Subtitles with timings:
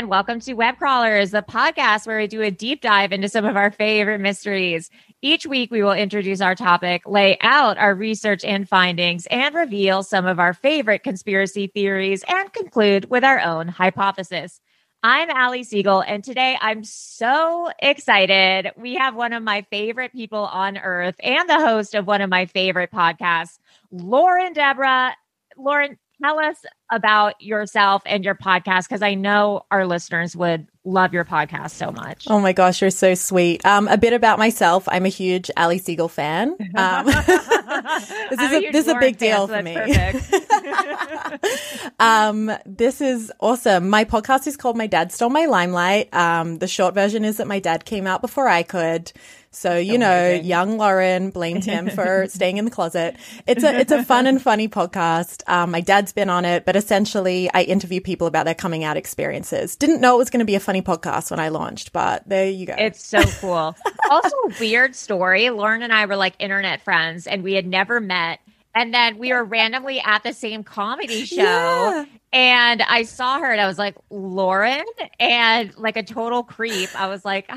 [0.00, 3.44] And welcome to Web Crawlers, the podcast where we do a deep dive into some
[3.44, 4.88] of our favorite mysteries.
[5.20, 10.02] Each week, we will introduce our topic, lay out our research and findings, and reveal
[10.02, 14.62] some of our favorite conspiracy theories and conclude with our own hypothesis.
[15.02, 18.72] I'm Ali Siegel, and today I'm so excited.
[18.78, 22.30] We have one of my favorite people on earth and the host of one of
[22.30, 23.58] my favorite podcasts,
[23.90, 25.14] Lauren Deborah.
[25.58, 26.56] Lauren, tell us
[26.90, 31.92] about yourself and your podcast because I know our listeners would love your podcast so
[31.92, 32.26] much.
[32.28, 33.64] Oh my gosh, you're so sweet.
[33.64, 34.88] Um, a bit about myself.
[34.88, 36.56] I'm a huge Ali Siegel fan.
[36.74, 41.88] Um, this is a, this is a big deal fan, so for me.
[42.00, 43.88] um, this is awesome.
[43.88, 46.12] My podcast is called My Dad Stole My Limelight.
[46.14, 49.12] Um, the short version is that my dad came out before I could.
[49.52, 50.00] So, you Amazing.
[50.00, 53.16] know, young Lauren blamed him for staying in the closet.
[53.48, 55.42] It's a, it's a fun and funny podcast.
[55.48, 58.96] Um, my dad's been on it, but essentially I interview people about their coming out
[58.96, 59.74] experiences.
[59.74, 62.48] Didn't know it was going to be a funny podcast when I launched, but there
[62.48, 62.76] you go.
[62.78, 63.74] It's so cool.
[64.08, 65.50] also a weird story.
[65.50, 68.38] Lauren and I were like internet friends and we had never met.
[68.72, 71.42] And then we were randomly at the same comedy show.
[71.42, 72.04] Yeah.
[72.32, 74.84] And I saw her and I was like, Lauren,
[75.18, 76.88] and like a total creep.
[76.94, 77.50] I was like,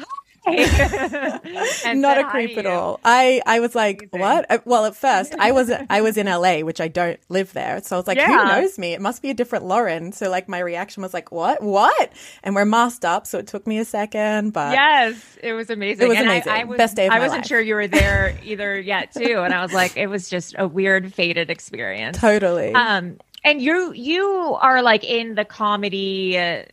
[1.95, 2.99] Not a creep at all.
[3.03, 4.19] I, I was like, Amazing.
[4.19, 4.45] what?
[4.49, 7.81] Uh, well, at first I was, I was in LA, which I don't live there.
[7.81, 8.27] So I was like, yeah.
[8.27, 8.93] who knows me?
[8.93, 10.11] It must be a different Lauren.
[10.11, 12.11] So like my reaction was like, what, what?
[12.43, 13.25] And we're masked up.
[13.25, 16.05] So it took me a second, but yes, it was amazing.
[16.05, 16.51] It was and amazing.
[16.51, 17.47] I, I was, Best day of I wasn't life.
[17.47, 19.39] sure you were there either yet too.
[19.39, 22.17] And I was like, it was just a weird fated experience.
[22.17, 22.73] Totally.
[22.73, 24.25] Um, and you, you
[24.61, 26.63] are like in the comedy, uh,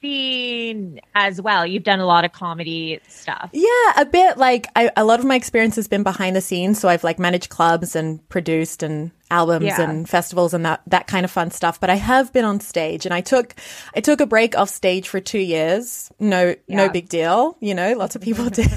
[0.00, 1.66] scene as well.
[1.66, 3.50] You've done a lot of comedy stuff.
[3.52, 4.38] Yeah, a bit.
[4.38, 6.80] Like I, a lot of my experience has been behind the scenes.
[6.80, 9.80] So I've like managed clubs and produced and albums yeah.
[9.80, 11.80] and festivals and that that kind of fun stuff.
[11.80, 13.54] But I have been on stage, and I took
[13.94, 16.10] I took a break off stage for two years.
[16.18, 16.76] No, yeah.
[16.76, 17.56] no big deal.
[17.60, 18.70] You know, lots of people did.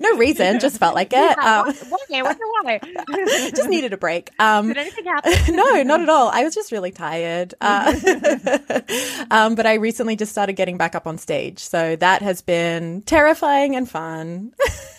[0.00, 1.36] no reason, just felt like it.
[1.38, 2.22] Yeah, um, why?
[2.22, 2.80] What's why?
[3.50, 4.30] just needed a break.
[4.38, 5.32] Um, did anything happen?
[5.56, 6.28] no, not at all.
[6.28, 7.54] I was just really tired.
[7.60, 7.94] Uh,
[9.30, 13.02] um, but I recently just started getting back up on stage, so that has been
[13.02, 14.52] terrifying and fun.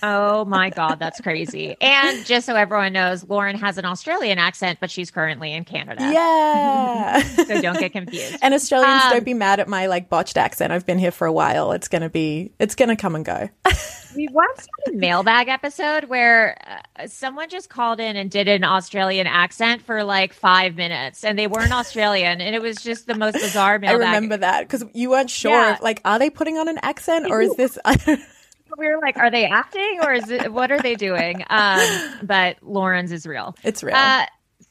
[0.03, 1.75] oh my god, that's crazy!
[1.81, 5.65] And just so everyone knows, Lauren has an Australian accent, but but she's currently in
[5.65, 6.01] Canada.
[6.01, 7.21] Yeah.
[7.45, 8.37] so don't get confused.
[8.41, 10.71] and Australians, Um, don't be mad at my like botched accent.
[10.71, 11.73] I've been here for a while.
[11.73, 13.49] It's gonna be, it's gonna come and go.
[14.15, 16.57] We once had a mailbag episode where
[16.95, 21.37] uh, someone just called in and did an Australian accent for like five minutes, and
[21.37, 25.11] they weren't Australian, and it was just the most bizarre I remember that because you
[25.11, 25.51] weren't sure.
[25.51, 25.73] Yeah.
[25.73, 27.77] If, like, are they putting on an accent or is this?
[28.07, 30.51] We were like, "Are they acting or is it?
[30.51, 31.81] What are they doing?" Um,
[32.23, 33.55] but Lauren's is real.
[33.63, 33.95] it's real.
[33.95, 34.25] Uh,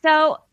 [0.06, 0.45] so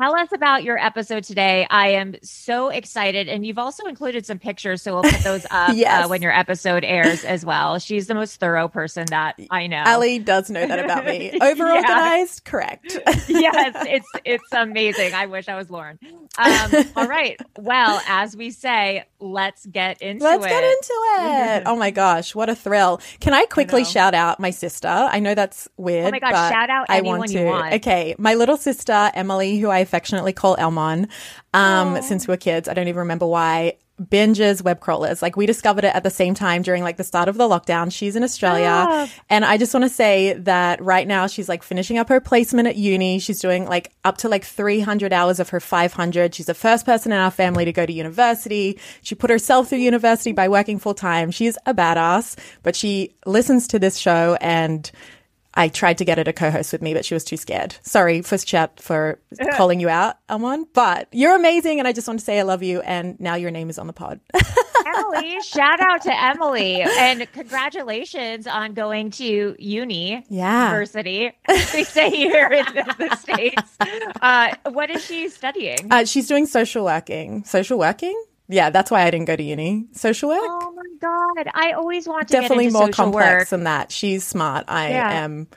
[0.00, 1.66] tell us about your episode today.
[1.70, 3.28] I am so excited.
[3.28, 4.82] And you've also included some pictures.
[4.82, 6.04] So we'll put those up Yes.
[6.04, 7.78] uh, when your episode airs as well.
[7.78, 9.82] She's the most thorough person that I know.
[9.86, 11.38] Ali does know that about me.
[11.40, 12.96] Over organized, correct.
[13.28, 15.14] yes, it's it's amazing.
[15.14, 15.98] I wish I was Lauren.
[16.38, 17.38] Um, all right.
[17.58, 20.28] Well, as we say, let's get into it.
[20.28, 21.62] Let's get into it.
[21.66, 23.00] Oh my gosh, what a thrill.
[23.20, 23.88] Can I quickly know.
[23.88, 24.88] shout out my sister?
[24.88, 26.06] I know that's weird.
[26.06, 27.44] Oh my gosh, but shout out I anyone want you to.
[27.44, 27.74] want.
[27.74, 31.08] Okay, my little sister, Emily, who I affectionately call Elmon,
[31.54, 32.68] um, since we were kids.
[32.68, 33.74] I don't even remember why.
[34.00, 35.22] Binges web crawlers.
[35.22, 37.90] Like we discovered it at the same time during like the start of the lockdown.
[37.92, 39.08] She's in Australia.
[39.28, 42.68] And I just want to say that right now she's like finishing up her placement
[42.68, 43.18] at uni.
[43.18, 46.32] She's doing like up to like 300 hours of her 500.
[46.32, 48.78] She's the first person in our family to go to university.
[49.02, 51.32] She put herself through university by working full time.
[51.32, 54.92] She's a badass, but she listens to this show and
[55.58, 57.74] I tried to get her to co-host with me, but she was too scared.
[57.82, 59.18] Sorry, first chat for
[59.56, 61.80] calling you out, Amon, but you're amazing.
[61.80, 62.80] And I just want to say I love you.
[62.82, 64.20] And now your name is on the pod.
[64.86, 70.24] Emily, shout out to Emily and congratulations on going to uni.
[70.28, 70.66] Yeah.
[70.66, 71.32] University.
[71.72, 73.76] They say here in the, the States.
[74.22, 75.88] Uh, what is she studying?
[75.90, 77.44] Uh, she's doing social working.
[77.44, 78.20] Social working?
[78.48, 79.86] Yeah, that's why I didn't go to uni.
[79.92, 80.40] Social work?
[80.42, 81.50] oh my God.
[81.54, 83.48] I always want to Definitely get into more social complex work.
[83.50, 83.92] than that.
[83.92, 84.64] She's smart.
[84.68, 85.12] I Yeah.
[85.24, 85.48] am.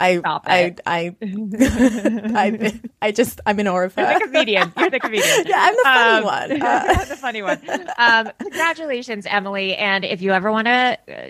[0.00, 0.80] I, Stop I, it.
[0.86, 4.72] I, I, I just, I'm in awe of You're the comedian.
[4.78, 5.24] You're the comedian.
[5.46, 6.62] Yeah, I'm the funny Um, one.
[6.98, 7.60] Uh, the funny one.
[7.98, 9.74] Um, congratulations, Emily.
[9.74, 11.28] And if you ever want to uh,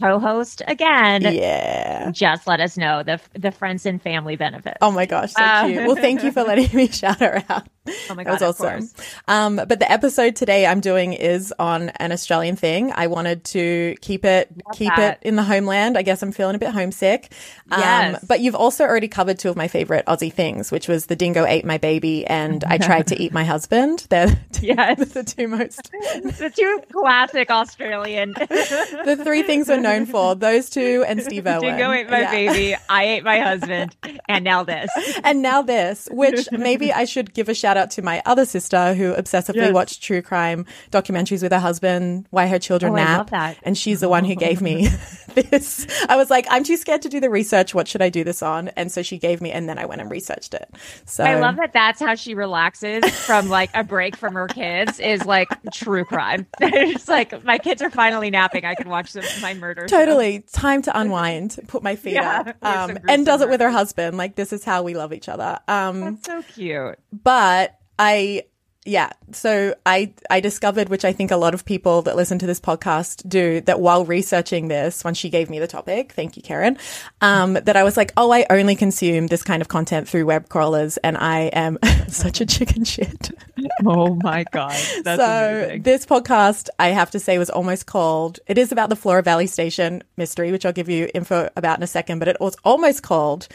[0.00, 2.10] co-host again, yeah.
[2.12, 4.78] just let us know the the friends and family benefits.
[4.80, 5.86] Oh my gosh, so Um, cute.
[5.86, 7.66] Well, thank you for letting me shout her out.
[8.10, 8.88] Oh my god, That was awesome.
[9.28, 12.92] Um, but the episode today I'm doing is on an Australian thing.
[12.94, 15.18] I wanted to keep it keep that.
[15.22, 15.96] it in the homeland.
[15.98, 17.32] I guess I'm feeling a bit homesick.
[17.70, 18.24] Um, Yes.
[18.26, 21.44] but you've also already covered two of my favorite Aussie things, which was the dingo
[21.46, 24.06] ate my baby and I tried to eat my husband.
[24.10, 24.28] They're
[24.60, 25.12] Yes.
[25.12, 28.32] the two most the two classic Australian.
[28.32, 30.34] the three things we're known for.
[30.34, 31.76] Those two and Steve Irwin.
[31.76, 32.30] Dingo ate my Yeah.
[32.30, 32.76] baby.
[32.88, 33.96] I ate my husband,
[34.28, 34.90] and now this.
[35.24, 38.94] and now this, which maybe I should give a shout out to my other sister
[38.94, 39.72] who obsessively Yes.
[39.74, 43.18] watched true crime documentaries with her husband, why her children Oh, I nap.
[43.18, 43.56] love that.
[43.62, 44.88] And she's the one who gave me
[45.34, 45.86] this.
[46.08, 47.74] I was like, I'm too scared to do the research.
[47.74, 48.68] What should I do this on?
[48.68, 50.68] And so she gave me, and then I went and researched it.
[51.06, 51.72] So I love that.
[51.72, 54.98] That's how she relaxes from like a break from her kids.
[55.00, 56.46] Is like true crime.
[56.60, 58.64] it's like my kids are finally napping.
[58.64, 59.86] I can watch some, my murder.
[59.88, 59.98] show.
[59.98, 60.44] Totally.
[60.52, 62.64] Time to unwind, put my feet Yeah, up.
[62.90, 64.16] Um, and does it with her husband.
[64.16, 65.58] Like, this is how we love each other.
[65.68, 66.98] Um, That's so cute.
[67.12, 68.44] but I
[68.86, 72.46] yeah, so I I discovered which I think a lot of people that listen to
[72.46, 76.42] this podcast do that while researching this when she gave me the topic, thank you
[76.42, 76.76] Karen,
[77.22, 80.50] um that I was like, "Oh, I only consume this kind of content through web
[80.50, 81.78] crawlers and I am
[82.08, 83.30] such a chicken shit."
[83.86, 88.58] Oh my god, that's so this podcast I have to say was almost called it
[88.58, 91.86] is about the Flora Valley Station mystery, which I'll give you info about in a
[91.86, 93.48] second, but it was almost called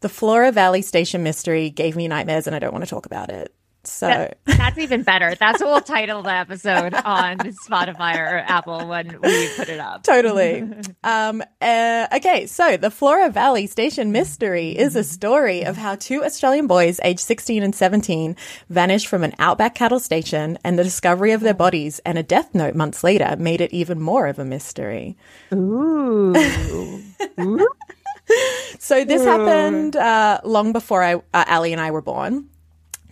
[0.00, 3.30] the Flora Valley Station mystery gave me nightmares and I don't want to talk about
[3.30, 3.54] it.
[3.84, 5.34] So That- that's even better.
[5.34, 10.04] That's what we'll title the episode on Spotify or Apple when we put it up.
[10.04, 10.64] Totally.
[11.04, 16.24] um, uh, okay, so the Flora Valley Station mystery is a story of how two
[16.24, 18.36] Australian boys, aged 16 and 17,
[18.68, 22.54] vanished from an outback cattle station, and the discovery of their bodies and a death
[22.54, 25.16] note months later made it even more of a mystery.
[25.52, 26.32] Ooh.
[28.78, 32.48] So this happened uh, long before I, uh, Ali and I were born.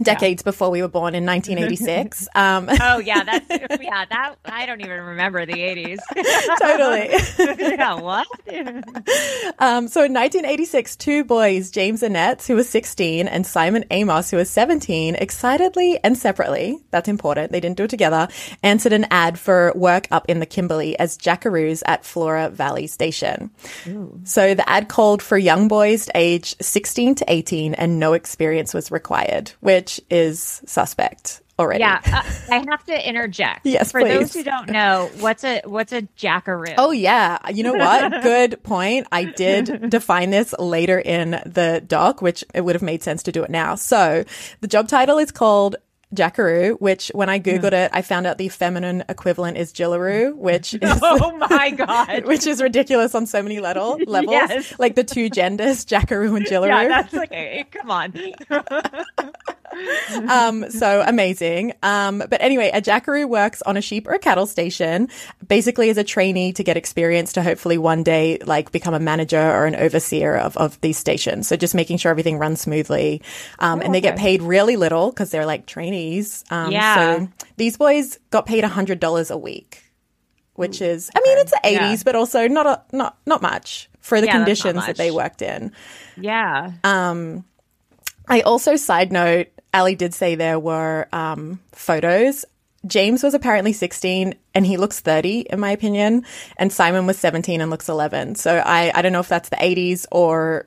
[0.02, 2.28] Decades before we were born in 1986.
[2.34, 3.46] Um, Oh yeah, that's
[3.82, 4.04] yeah.
[4.06, 5.98] That I don't even remember the eighties.
[6.60, 7.10] totally.
[7.58, 8.26] yeah, what?
[9.58, 14.36] Um, so in 1986, two boys, James Annetts, who was 16, and Simon Amos, who
[14.36, 18.28] was 17, excitedly and separately, that's important, they didn't do it together,
[18.62, 23.50] answered an ad for work up in the Kimberley as jackaroos at Flora Valley Station.
[24.24, 28.90] So the ad called for young boys aged 16 to 18 and no experience was
[28.90, 31.80] required, which which is suspect already.
[31.80, 33.66] Yeah, uh, I have to interject.
[33.66, 34.18] Yes, For please.
[34.18, 36.74] those who don't know, what's a what's a jackaroo?
[36.78, 38.22] Oh yeah, you know what?
[38.22, 39.06] Good point.
[39.12, 43.32] I did define this later in the doc, which it would have made sense to
[43.32, 43.74] do it now.
[43.74, 44.24] So
[44.60, 45.76] the job title is called
[46.12, 50.74] Jackaroo, which when I googled it, I found out the feminine equivalent is Jillaroo, which
[50.80, 52.24] is Oh my god.
[52.26, 54.32] which is ridiculous on so many level, levels.
[54.32, 54.74] Yes.
[54.78, 56.68] Like the two genders, Jackaroo and Jillaroo.
[56.68, 58.12] yeah, that's like hey, come on.
[60.28, 61.72] Um, so amazing.
[61.82, 65.08] Um, but anyway, a jackaroo works on a sheep or a cattle station,
[65.46, 69.40] basically as a trainee to get experience to hopefully one day like become a manager
[69.40, 71.48] or an overseer of, of these stations.
[71.48, 73.22] So just making sure everything runs smoothly.
[73.58, 76.44] Um, and they get paid really little because they're like trainees.
[76.50, 76.94] Um, Yeah.
[76.94, 79.84] so these boys got paid a hundred dollars a week.
[80.54, 81.86] Which is, I mean, it's the Yeah.
[81.86, 85.40] eighties, but also not a, not not much for the Yeah, conditions that they worked
[85.40, 85.72] in.
[86.20, 86.72] Yeah.
[86.84, 87.44] Um,
[88.28, 92.44] I also, side note, Ali did say there were um, photos.
[92.86, 96.24] James was apparently 16 and he looks 30, in my opinion.
[96.56, 98.36] And Simon was 17 and looks 11.
[98.36, 100.66] So I, I don't know if that's the 80s or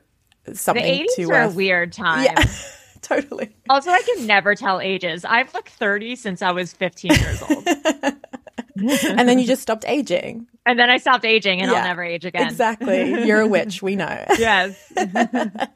[0.52, 0.52] something.
[0.52, 2.24] the something eighties to are a uh, weird time.
[2.24, 2.44] Yeah,
[3.02, 3.54] totally.
[3.68, 5.24] Also, I can never tell ages.
[5.24, 7.66] I've looked 30 since I was 15 years old.
[8.76, 10.46] and then you just stopped aging.
[10.66, 12.46] And then I stopped aging and Yeah, I'll never age again.
[12.46, 13.24] Exactly.
[13.26, 14.24] You're a witch, we know.
[14.38, 14.92] Yes.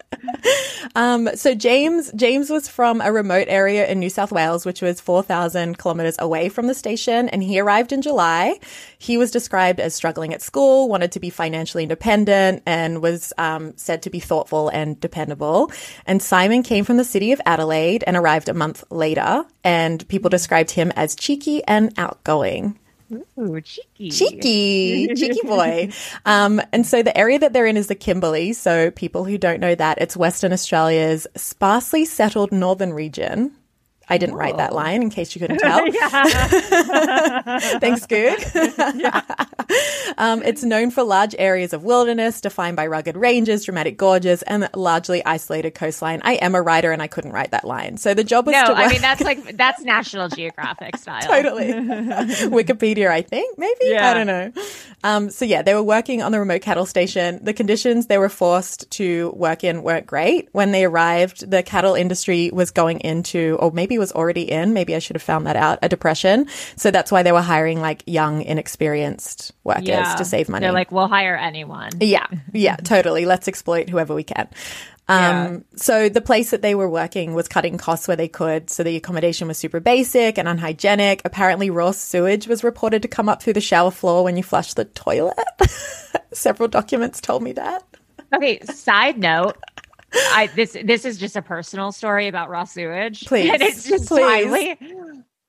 [0.95, 5.00] Um, so James James was from a remote area in New South Wales, which was
[5.00, 8.59] 4,000 kilometers away from the station, and he arrived in July.
[8.99, 13.76] He was described as struggling at school, wanted to be financially independent, and was um,
[13.76, 15.71] said to be thoughtful and dependable.
[16.07, 20.30] And Simon came from the city of Adelaide and arrived a month later, and people
[20.30, 22.78] described him as cheeky and outgoing
[23.12, 24.10] Ooh, cheeky.
[24.10, 25.90] cheeky, cheeky boy.
[26.26, 28.52] Um, and so the area that they're in is the Kimberley.
[28.52, 33.52] So people who don't know that, it's Western Australia's sparsely settled northern region.
[34.10, 35.80] I didn't write that line in case you couldn't tell.
[37.80, 38.38] Thanks, Goog.
[40.18, 44.68] um, it's known for large areas of wilderness defined by rugged ranges, dramatic gorges, and
[44.74, 46.20] largely isolated coastline.
[46.24, 47.96] I am a writer and I couldn't write that line.
[47.96, 51.22] So the job was No, to I work- mean that's like that's National Geographic style.
[51.22, 51.72] totally.
[51.72, 53.74] Wikipedia, I think, maybe.
[53.82, 54.10] Yeah.
[54.10, 54.52] I don't know.
[55.04, 57.40] Um, so yeah, they were working on the remote cattle station.
[57.44, 60.48] The conditions they were forced to work in weren't great.
[60.52, 64.94] When they arrived, the cattle industry was going into, or maybe was already in, maybe
[64.94, 66.46] I should have found that out, a depression.
[66.76, 70.14] So that's why they were hiring like young, inexperienced workers Yeah.
[70.14, 70.64] to save money.
[70.64, 71.90] They're like, we'll hire anyone.
[72.00, 73.26] Yeah, yeah, totally.
[73.26, 74.48] Let's exploit whoever we can.
[75.10, 78.68] Um, So the place that they were working was cutting costs where they could.
[78.68, 81.22] So the accommodation was super basic and unhygienic.
[81.24, 84.74] Apparently, raw sewage was reported to come up through the shower floor when you flush
[84.74, 85.38] the toilet.
[86.32, 87.82] Several documents told me that.
[88.34, 89.56] Okay, side note.
[90.12, 93.24] I this this is just a personal story about raw sewage.
[93.26, 94.20] Please, And it's just please.
[94.20, 94.78] timely.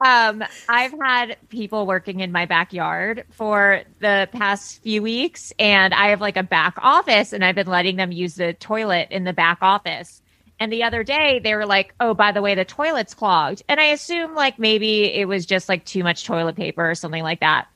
[0.06, 6.08] Um, I've had people working in my backyard for the past few weeks, and I
[6.10, 9.34] have like a back office, and I've been letting them use the toilet in the
[9.34, 10.22] back office.
[10.62, 13.80] And the other day, they were like, "Oh, by the way, the toilet's clogged," and
[13.80, 17.40] I assume like maybe it was just like too much toilet paper or something like
[17.42, 17.68] that.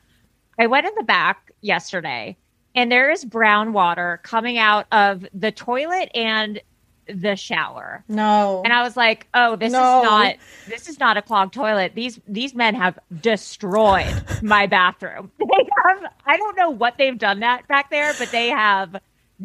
[0.59, 2.37] I went in the back yesterday,
[2.75, 6.61] and there is brown water coming out of the toilet and
[7.07, 8.03] the shower.
[8.07, 8.61] No.
[8.63, 9.79] And I was like, "Oh, this No.
[9.99, 10.35] is not
[10.67, 11.93] this is not a clogged toilet.
[11.95, 15.31] These these men have destroyed my bathroom.
[15.39, 18.95] They have I don't know what they've done that back there, but they have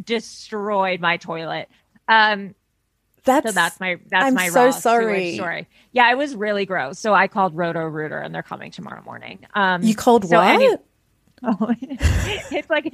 [0.05, 1.69] destroyed my toilet.
[2.09, 2.55] Um
[3.25, 5.35] that's, so that's my that's I'm my so sorry.
[5.35, 5.69] story.
[5.93, 6.99] Yeah, it was really gross.
[6.99, 9.41] So I called Roto Rooter and they're coming tomorrow morning.
[9.55, 10.47] Um you called so what?
[10.55, 10.77] any-
[11.43, 12.91] Oh, it's like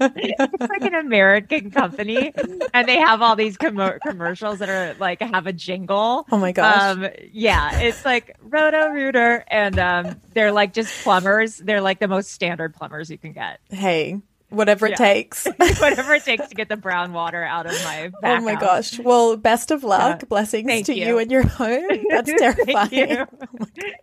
[0.00, 2.32] it's like an American company,
[2.72, 6.26] and they have all these commo commercials that are like have a jingle.
[6.30, 6.82] Oh my gosh.
[6.82, 11.56] Um, yeah, it's like Roto Rooter, and um, they're like just plumbers.
[11.58, 13.60] They're like the most standard plumbers you can get.
[13.70, 14.20] hey,
[14.52, 15.46] whatever it takes.
[15.80, 18.10] Whatever it takes to get the brown water out of my.
[18.22, 18.98] oh my gosh.
[18.98, 20.20] Well, best of luck.
[20.22, 20.26] Yeah.
[20.28, 21.06] Blessings Thank to you.
[21.06, 21.18] you.
[21.18, 21.88] and your home.
[22.08, 22.88] That's terrifying.
[22.88, 23.26] Thank you.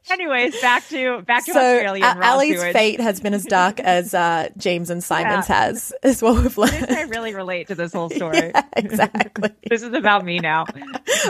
[0.10, 2.04] Anyways, back to back to so Australia.
[2.06, 5.56] uh, and Ali's fate has been as dark as uh, James and Simon's Yeah.
[5.66, 8.52] has, is what we've I really relate to this whole story.
[8.54, 9.50] Yeah, exactly.
[9.70, 10.66] This is about me now.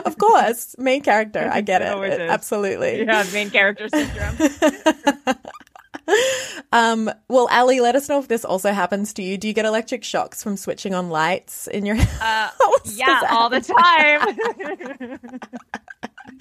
[0.05, 1.49] of course, main character.
[1.51, 1.88] I get It
[2.21, 2.29] it.
[2.29, 2.99] Absolutely.
[3.03, 4.49] Yeah, main character syndrome.
[6.71, 9.38] Um, well, Ali, let us know if this also happens to you.
[9.38, 12.53] Do you get electric shocks from switching on lights in your house?
[12.61, 15.29] Uh, yeah, all the time.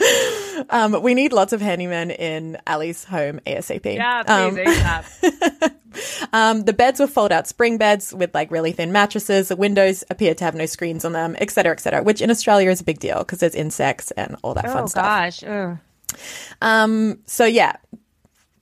[0.70, 3.94] um, we need lots of handymen in Ali's home ASAP.
[3.94, 6.28] Yeah, Um, please, ASAP.
[6.32, 9.48] um, the beds were fold out spring beds with like really thin mattresses.
[9.48, 12.30] The windows appear to have no screens on them, et cetera, et cetera, which in
[12.30, 15.04] Australia is a big deal because there's insects and all that oh fun stuff.
[15.04, 15.44] Oh, gosh.
[15.44, 15.78] Ugh.
[16.62, 17.76] Um, so yeah,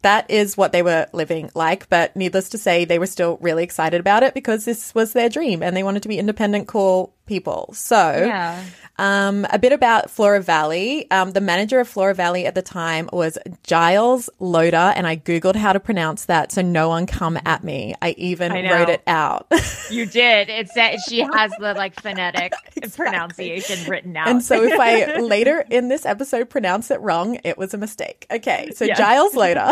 [0.06, 1.88] that is what they were living like.
[1.88, 5.28] But needless to say, they were still really excited about it because this was their
[5.28, 7.70] dream and they wanted to be independent, cool people.
[7.74, 8.62] So Yeah.
[8.98, 11.10] um, a bit about Flora Valley.
[11.10, 15.56] Um, the manager of Flora Valley at the time was Giles Loder, and I googled
[15.56, 17.94] how to pronounce that, so no one come at me.
[18.00, 19.46] I even I wrote it out.
[19.88, 20.48] You did.
[20.48, 22.52] It said she has the like phonetic
[22.96, 24.26] pronunciation written out.
[24.26, 28.26] And so if I later in this episode pronounce it wrong, it was a mistake.
[28.28, 28.98] Okay, so Yes.
[28.98, 29.70] Giles Loder.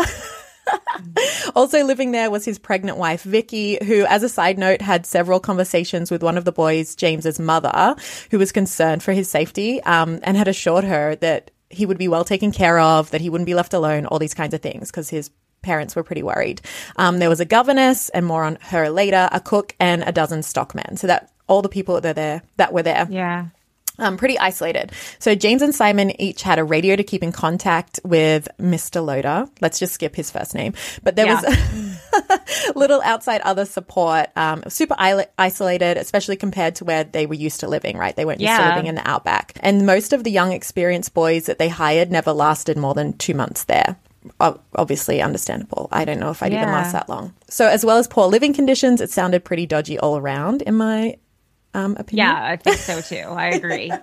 [1.55, 5.39] also living there was his pregnant wife Vicky, who, as a side note, had several
[5.39, 7.95] conversations with one of the boys, James's mother,
[8.31, 12.07] who was concerned for his safety, um, and had assured her that he would be
[12.07, 14.91] well taken care of, that he wouldn't be left alone, all these kinds of things,
[14.91, 15.29] because his
[15.61, 16.61] parents were pretty worried.
[16.95, 20.43] Um, there was a governess, and more on her later, a cook, and a dozen
[20.43, 20.97] stockmen.
[20.97, 23.47] So that all the people that are there that were there yeah.
[23.97, 24.91] Um, pretty isolated.
[25.19, 29.05] So James and Simon each had a radio to keep in contact with Mr.
[29.05, 29.47] Loder.
[29.61, 30.73] Let's just skip his first name.
[31.03, 31.45] But there was
[32.75, 37.67] little outside other support, um, super isolated, especially compared to where they were used to
[37.67, 38.15] living, right?
[38.15, 39.53] They weren't used to living in the outback.
[39.61, 43.33] And most of the young, experienced boys that they hired never lasted more than two
[43.33, 43.97] months there.
[44.39, 45.87] Obviously, understandable.
[45.91, 47.33] I don't know if I'd even last that long.
[47.47, 51.17] So, as well as poor living conditions, it sounded pretty dodgy all around, in my
[51.75, 52.27] um, opinion.
[52.27, 53.17] Yeah, I think so too.
[53.17, 53.91] I agree.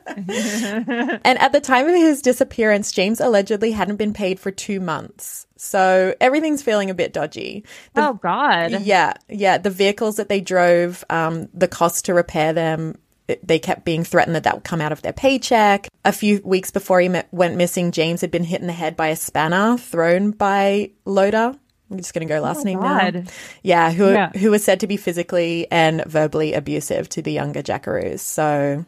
[1.25, 5.47] And at the time of his disappearance, James allegedly hadn't been paid for two months.
[5.57, 7.65] So everything's feeling a bit dodgy.
[7.95, 8.83] The- oh God.
[8.83, 9.59] Yeah, yeah.
[9.59, 12.99] The vehicles that they drove, um, the cost to repair them,
[13.43, 15.89] they kept being threatened that that would come out of their paycheck.
[16.05, 18.97] A few weeks before he met, went missing, James had been hit in the head
[18.97, 21.55] by a spanner thrown by Loder.
[21.93, 23.11] I'm just going to go oh last name now.
[23.15, 23.23] Oh,
[23.63, 24.31] Yeah, who Yeah.
[24.31, 28.21] who was said to be physically and verbally abusive to the younger Jackaroos.
[28.21, 28.85] So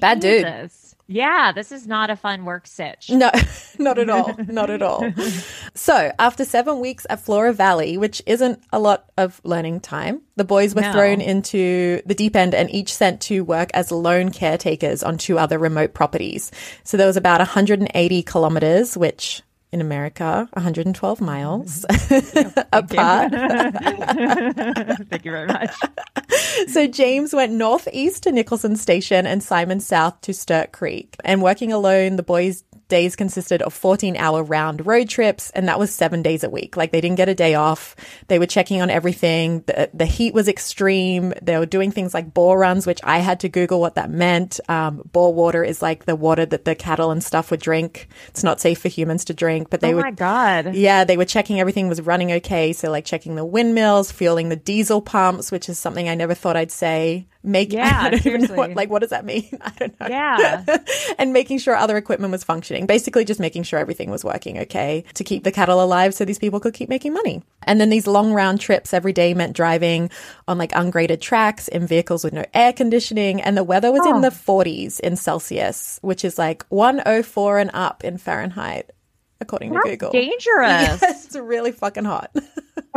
[0.00, 0.70] bad dude.
[1.08, 3.10] Yeah, this is not a fun work sitch.
[3.10, 3.30] No,
[3.78, 4.34] not at all.
[4.48, 5.08] Not at all.
[5.78, 10.42] So, after seven weeks at Flora Valley, which isn't a lot of learning time, the
[10.42, 10.90] boys were No.
[10.90, 15.38] thrown into the deep end and each sent to work as lone caretakers on two
[15.38, 16.50] other remote properties.
[16.82, 19.42] So, there was about 180 kilometers, which
[19.72, 22.58] in America, 112 miles mm-hmm.
[22.72, 23.32] apart.
[25.08, 25.74] Thank you very much.
[26.68, 31.16] So James went northeast to Nicholson Station and Simon south to Sturt Creek.
[31.22, 35.78] And working alone, the boys' days consisted of 14 hour round road trips, and that
[35.78, 36.76] was seven days a week.
[36.76, 37.96] Like they didn't get a day off.
[38.28, 39.64] They were checking on everything.
[39.66, 41.32] The, the heat was extreme.
[41.42, 44.60] They were doing things like bore runs, which I had to Google what that meant.
[44.68, 48.08] Um, bore water is like the water that the cattle and stuff would drink.
[48.28, 50.74] It's not safe for humans to drink, but they oh would my God.
[50.74, 52.72] yeah, they were checking everything was running okay.
[52.72, 56.56] So like checking the windmills, fueling the diesel pumps, which is something I never thought
[56.56, 57.26] I'd say.
[57.46, 59.48] Make Yeah, I don't even know what like what does that mean?
[59.60, 60.08] I don't know.
[60.08, 60.64] Yeah.
[61.18, 62.86] and making sure other equipment was functioning.
[62.86, 66.40] Basically just making sure everything was working okay to keep the cattle alive so these
[66.40, 67.42] people could keep making money.
[67.62, 70.10] And then these long round trips every day meant driving
[70.48, 74.22] on like ungraded tracks in vehicles with no air conditioning and the weather was in
[74.22, 78.90] the 40s in Celsius, which is like 104 and up in Fahrenheit
[79.40, 80.10] according to Google.
[80.10, 80.40] dangerous.
[81.00, 82.34] Yes, it's really fucking hot.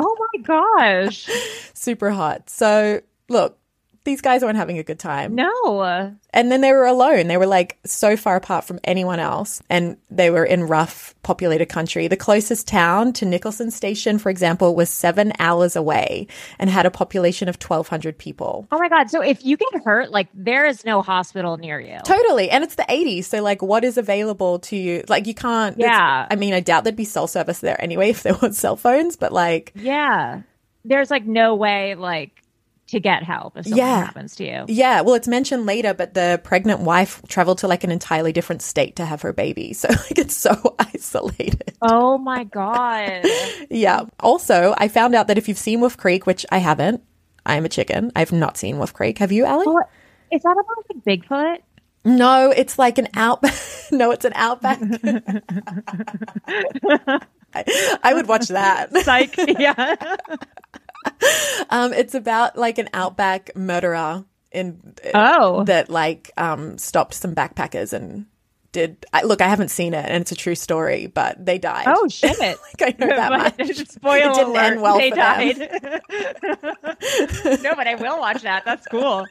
[0.01, 1.29] Oh my gosh.
[1.73, 2.49] Super hot.
[2.49, 3.57] So, look,
[4.03, 5.35] these guys weren't having a good time.
[5.35, 6.15] No.
[6.31, 7.27] And then they were alone.
[7.27, 9.61] They were like so far apart from anyone else.
[9.69, 12.07] And they were in rough, populated country.
[12.07, 16.91] The closest town to Nicholson Station, for example, was seven hours away and had a
[16.91, 18.67] population of 1,200 people.
[18.71, 19.09] Oh my God.
[19.09, 21.97] So if you get hurt, like there is no hospital near you.
[22.05, 22.49] Totally.
[22.49, 23.25] And it's the 80s.
[23.25, 25.03] So, like, what is available to you?
[25.07, 25.77] Like, you can't.
[25.77, 26.27] Yeah.
[26.29, 29.15] I mean, I doubt there'd be cell service there anyway if there was cell phones,
[29.15, 30.41] but like, Yeah.
[30.85, 32.31] There's like no way like
[32.91, 34.05] to get help if something Yeah.
[34.05, 34.65] happens to you.
[34.67, 38.61] Yeah, well, it's mentioned later, but the pregnant wife traveled to like an entirely different
[38.61, 39.73] state to have her baby.
[39.79, 41.73] So, like, it's so isolated.
[41.81, 43.25] Oh my God.
[43.69, 44.03] Yeah.
[44.19, 47.03] Also, I found out that if you've seen Wolf Creek, which I haven't,
[47.45, 48.11] I'm a chicken.
[48.15, 49.17] I've not seen Wolf Creek.
[49.19, 49.65] Have you, Allie?
[49.67, 49.89] What?
[50.31, 51.57] Is that about like Bigfoot?
[52.05, 53.53] No, it's like an outback.
[53.91, 54.79] no, it's an outback.
[57.53, 58.95] I, I would watch that.
[58.97, 59.35] Psych.
[59.59, 59.95] yeah.
[61.71, 65.63] Um, it's about like an outback murderer in Oh.
[65.65, 68.25] that like um stopped some backpackers and
[68.71, 69.05] did.
[69.13, 71.85] I, look, I haven't seen it, and it's a true story, but they died.
[71.87, 72.39] Oh shit.
[72.39, 73.75] like I know that much.
[73.89, 75.57] Spoiler it didn't alert, end well they died.
[77.61, 78.63] no, but I will watch that.
[78.65, 79.27] That's cool.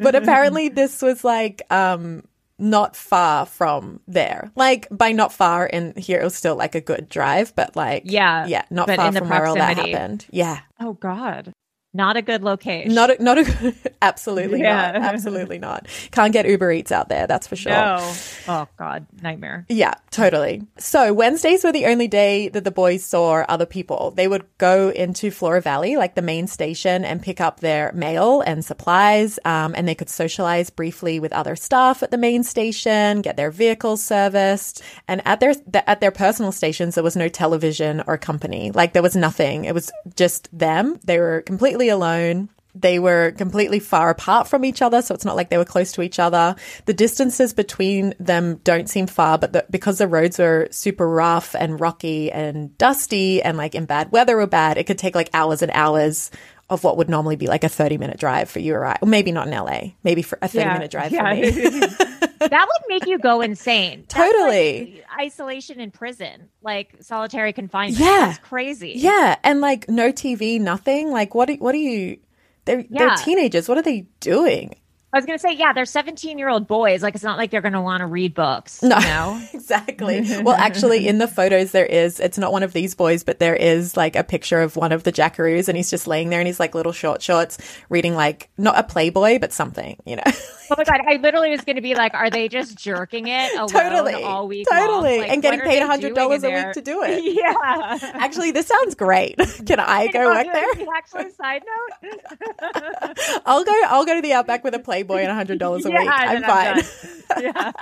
[0.00, 2.22] but apparently this was like um
[2.58, 4.52] not far from there.
[4.56, 8.02] Like by not far in here, it was still like a good drive, but like
[8.06, 10.26] Yeah, yeah, not far from where all that happened.
[10.30, 11.52] Yeah, Oh God,
[11.94, 12.92] not a good location.
[12.94, 14.92] not a, not a absolutely Yeah.
[14.92, 15.86] not, absolutely not.
[16.10, 17.72] Can't get Uber Eats out there, that's for sure.
[17.72, 18.14] no.
[18.48, 19.64] Oh God, nightmare.
[19.68, 20.62] Yeah, totally.
[20.78, 24.10] So Wednesdays were the only day that the boys saw other people.
[24.10, 28.40] They would go into Flora Valley, like the main station, and pick up their mail
[28.42, 33.22] and supplies, um, and they could socialize briefly with other staff at the main station,
[33.22, 37.28] get their vehicles serviced, and at their th- at their personal stations, there was no
[37.28, 38.70] television or company.
[38.72, 39.64] Like there was nothing.
[39.64, 40.98] It was just them.
[41.04, 42.48] They were completely alone.
[42.76, 45.92] They were completely far apart from each other, so it's not like they were close
[45.92, 46.56] to each other.
[46.86, 51.54] The distances between them don't seem far, but the, because the roads were super rough
[51.54, 55.30] and rocky and dusty and like in bad weather or bad, it could take like
[55.32, 56.32] hours and hours
[56.68, 58.98] of what would normally be like a 30 minute drive for you or I.
[59.00, 61.32] Or maybe not in LA, maybe for a 30 Yeah, minute drive yeah.
[61.32, 62.26] for me.
[62.48, 64.04] that would make you go insane.
[64.08, 65.02] Totally.
[65.08, 67.98] like isolation in prison, like solitary confinement.
[67.98, 68.26] Yeah.
[68.26, 68.92] That's crazy.
[68.96, 69.36] yeah.
[69.42, 71.10] And like no TV, nothing.
[71.10, 72.18] Like what, do, what are you,
[72.64, 73.68] they're, they're teenagers.
[73.68, 74.74] What are they doing?
[75.14, 77.00] I was gonna say, yeah, they're 17 year old boys.
[77.02, 78.82] Like, it's not like they're gonna want to read books.
[78.82, 78.98] No.
[78.98, 79.42] You know?
[79.54, 80.24] exactly.
[80.44, 83.54] Well, actually, in the photos, there is, it's not one of these boys, but there
[83.54, 86.46] is like a picture of one of the jackaroos and he's just laying there in
[86.46, 87.56] his like little short shorts
[87.88, 90.22] reading like, not a Playboy, but something, you know?
[90.70, 94.14] Oh my god, I literally was gonna be like, are they just jerking it Totally.
[94.22, 94.66] all week?
[94.66, 95.10] Totally.
[95.10, 95.20] long?
[95.20, 97.22] Like, And getting paid they $100 doing in a week to do it.
[97.22, 97.98] Yeah.
[98.14, 99.36] Actually, this sounds great.
[99.66, 100.86] Can I go work there?
[100.96, 101.62] Actually, side
[102.00, 103.42] note.
[103.44, 106.10] I'll go, I'll go to the Outback with a Playboy and $100 a Yeah, week.
[106.12, 106.84] I'm fine.
[107.30, 107.72] I'm yeah.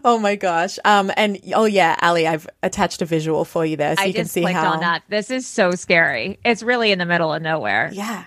[0.04, 0.78] oh my gosh.
[0.84, 4.14] Um, and oh yeah, Ali, I've attached a visual for you there so I you
[4.14, 4.72] can see how.
[4.72, 5.02] on that.
[5.08, 6.38] This is so scary.
[6.44, 7.90] It's really in the middle of nowhere.
[7.92, 8.24] Yeah.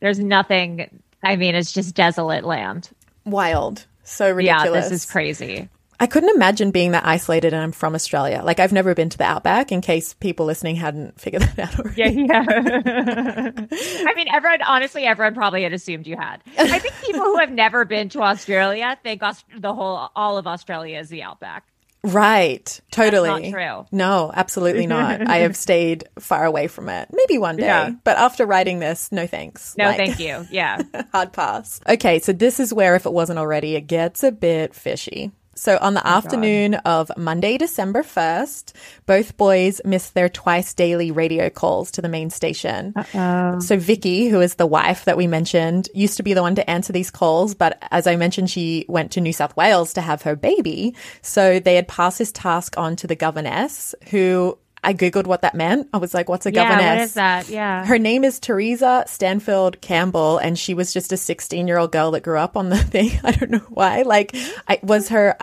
[0.00, 1.02] There's nothing.
[1.22, 2.90] I mean, it's just desolate land.
[3.24, 3.86] Wild.
[4.04, 4.66] So ridiculous.
[4.66, 5.68] Yeah, this is crazy.
[6.02, 8.42] I couldn't imagine being that isolated and I'm from Australia.
[8.44, 11.78] Like I've never been to the outback in case people listening hadn't figured that out
[11.78, 12.02] already.
[12.02, 12.44] Yeah, yeah.
[13.70, 16.38] I mean, everyone, honestly, everyone probably had assumed you had.
[16.58, 20.48] I think people who have never been to Australia think Aus- the whole, all of
[20.48, 21.62] Australia is the outback.
[22.02, 22.80] Right.
[22.90, 23.52] Totally.
[23.52, 23.86] not true.
[23.96, 25.24] No, absolutely not.
[25.28, 27.10] I have stayed far away from it.
[27.12, 27.66] Maybe one day.
[27.66, 27.92] Yeah.
[28.02, 29.76] But after writing this, no thanks.
[29.78, 30.44] No, Like, thank you.
[30.50, 30.82] Yeah.
[31.12, 31.80] Hard pass.
[31.88, 35.30] Okay, so this is where, if it wasn't already, it gets a bit fishy.
[35.62, 38.72] So on the afternoon of Monday, December 1st,
[39.06, 42.92] both boys missed their twice daily radio calls to the main station.
[43.12, 46.68] So Vicky, who is the wife that we mentioned, used to be the one to
[46.68, 50.22] answer these calls, but as I mentioned, she went to New South Wales to have
[50.22, 50.96] her baby.
[51.20, 55.54] So they had passed this task on to the governess, who I googled what that
[55.54, 55.88] meant.
[55.92, 56.68] I was like, "What's a yeah.
[56.68, 57.48] governess?" What is that?
[57.48, 57.86] Yeah.
[57.86, 62.10] Her name is Teresa Stanfield Campbell, and she was just a 16 year old girl
[62.12, 63.12] that grew up on the thing.
[63.22, 64.02] I don't know why.
[64.02, 64.34] Like,
[64.68, 65.36] I was her.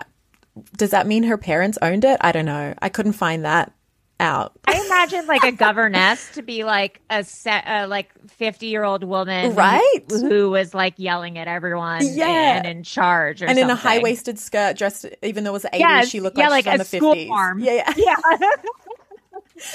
[0.76, 2.18] Does that mean her parents owned it?
[2.20, 2.74] I don't know.
[2.82, 3.72] I couldn't find that
[4.18, 4.52] out.
[4.66, 9.02] I imagine like a governess to be like a set, uh, like fifty year old
[9.02, 10.02] woman, Right?
[10.10, 12.58] Who, who was like yelling at everyone, Yeah.
[12.58, 15.62] and in charge, or and in a high waisted skirt, dressed even though it was
[15.62, 17.28] the 80s, Yes, she looked yeah, like, like she's a from the school 50s.
[17.28, 17.60] marm.
[17.60, 17.94] Yeah, yeah.
[17.96, 18.16] Yeah,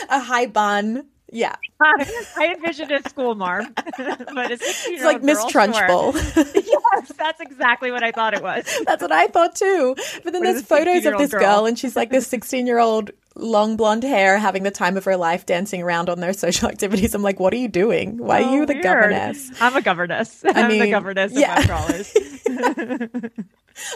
[0.10, 1.08] A high bun.
[1.32, 1.56] Yeah.
[1.82, 6.14] I envisioned a school marm, but sixteen It's like Miss Trunchbull.
[6.56, 8.64] yes, that's exactly what I thought it was.
[8.86, 9.96] That's what I thought too.
[10.24, 11.40] But then What there's photos of this girl.
[11.42, 11.66] girl?
[11.66, 15.18] and she's like this 16 year old long blonde hair having the time of her
[15.18, 17.14] life dancing around on their social activities.
[17.14, 18.18] I'm like, what are you doing?
[18.18, 18.84] Why are Oh, you the weird.
[18.84, 19.52] governess?
[19.60, 20.46] I'm a governess.
[20.48, 21.60] I'm mean, the governess of yeah.
[21.60, 22.14] web crawlers.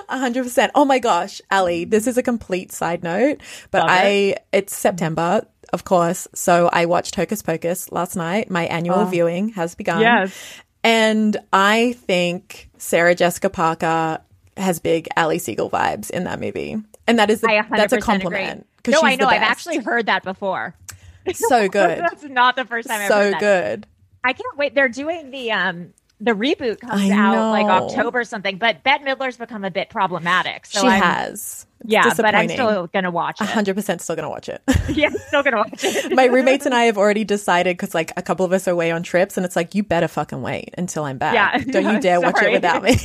[0.09, 0.73] A hundred percent.
[0.75, 3.39] Oh my gosh, Ali, this is a complete side note,
[3.71, 6.27] but Love I it's September, of course.
[6.33, 8.49] So I watched Hocus Pocus last night.
[8.49, 9.97] My annual viewing has begun.
[9.97, 10.01] Oh.
[10.01, 10.61] Yes.
[10.83, 14.19] And I think Sarah Jessica Parker
[14.55, 16.77] has big Ali Siegel vibes in that movie.
[17.07, 18.67] And that is the, that's a compliment.
[18.87, 19.27] No, she's I know.
[19.27, 20.75] I've actually heard that before.
[21.33, 21.99] so good.
[21.99, 23.39] That's not the first time I've so heard that.
[23.39, 23.87] good.
[24.23, 24.75] I can't wait.
[24.75, 27.85] They're doing the um the reboot comes out like know.
[27.85, 30.65] October something, but Bette Midler's become a bit problematic.
[30.65, 31.65] So she I'm, has.
[31.81, 33.45] It's yeah, but I'm still gonna watch it.
[33.45, 34.61] 100% still gonna watch it.
[34.89, 36.13] yeah, still gonna watch it.
[36.13, 38.91] My roommates and I have already decided because like a couple of us are away
[38.91, 41.33] on trips, and it's like you better fucking wait until I'm back.
[41.33, 41.57] Yeah.
[41.57, 42.97] don't you dare watch it without me.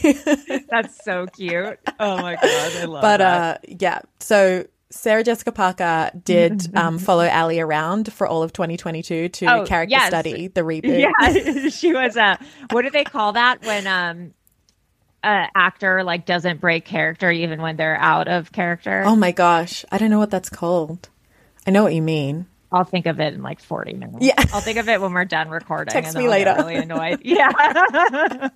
[0.68, 1.79] That's so cute.
[2.00, 3.03] Oh my god, I love it.
[3.03, 3.57] but that.
[3.57, 9.28] uh, yeah, so Sarah Jessica Parker did um, follow Ali around for all of 2022
[9.28, 10.07] to Oh, character yes.
[10.07, 11.00] study the reboot.
[11.00, 12.38] yeah, she was a.
[12.70, 14.35] what do they call that when um
[15.24, 19.02] a actor like doesn't break character even when they're out of character?
[19.04, 21.09] Oh my gosh, I don't know what that's called.
[21.66, 22.46] I know what you mean.
[22.70, 24.18] I'll think of it in like 40 minutes.
[24.20, 24.35] Yeah.
[24.52, 25.92] I'll think of it when we're done recording.
[25.92, 26.54] Text and me I'll later.
[26.59, 27.20] Really annoyed.
[27.24, 28.48] Yeah.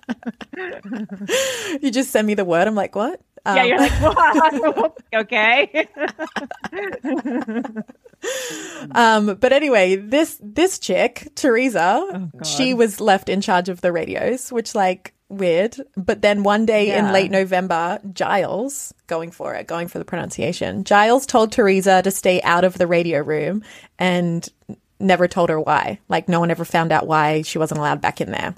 [1.81, 2.67] You just send me the word.
[2.67, 3.21] I'm like, what?
[3.45, 5.87] Um, yeah, you're like, "Whoa, okay.
[8.91, 13.93] Um, but anyway, this this chick, Teresa, Oh, she was left in charge of the
[13.93, 15.77] radios, which like weird.
[15.95, 20.83] But then one day in late November, Giles, going for it, going for the pronunciation,
[20.83, 23.63] Giles told Teresa to stay out of the radio room
[23.97, 24.47] and
[24.99, 25.99] never told her why.
[26.09, 28.53] Like no one ever found out why she wasn't allowed back in there.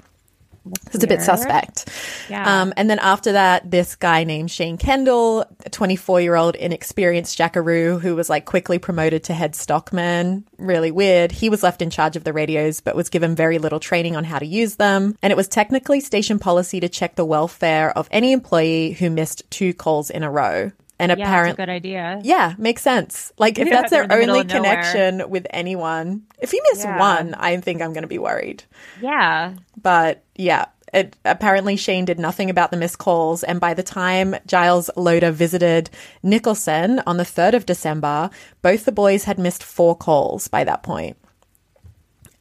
[0.92, 1.88] It's a bit suspect.
[2.28, 2.62] Yeah.
[2.62, 7.36] Um, and then after that, this guy named Shane Kendall, a 24 year old inexperienced
[7.36, 10.44] jackaroo who was like quickly promoted to head stockman.
[10.58, 11.32] Really weird.
[11.32, 14.24] He was left in charge of the radios, but was given very little training on
[14.24, 15.16] how to use them.
[15.22, 19.42] And it was technically station policy to check the welfare of any employee who missed
[19.50, 20.70] two calls in a row.
[21.02, 22.20] And yeah, that's a apparently, good idea.
[22.22, 23.32] yeah, makes sense.
[23.38, 24.44] Like if Yeah, that's their the only nowhere.
[24.44, 26.98] connection with anyone, if you miss Yeah.
[26.98, 28.64] one, I think I'm going to be worried.
[29.00, 29.54] Yeah.
[29.80, 33.42] But yeah, it, apparently Shane did nothing about the missed calls.
[33.42, 35.90] And by the time Giles Loder visited
[36.22, 40.82] Nicholson on the 3rd of December, both the boys had missed four calls by that
[40.82, 41.16] point.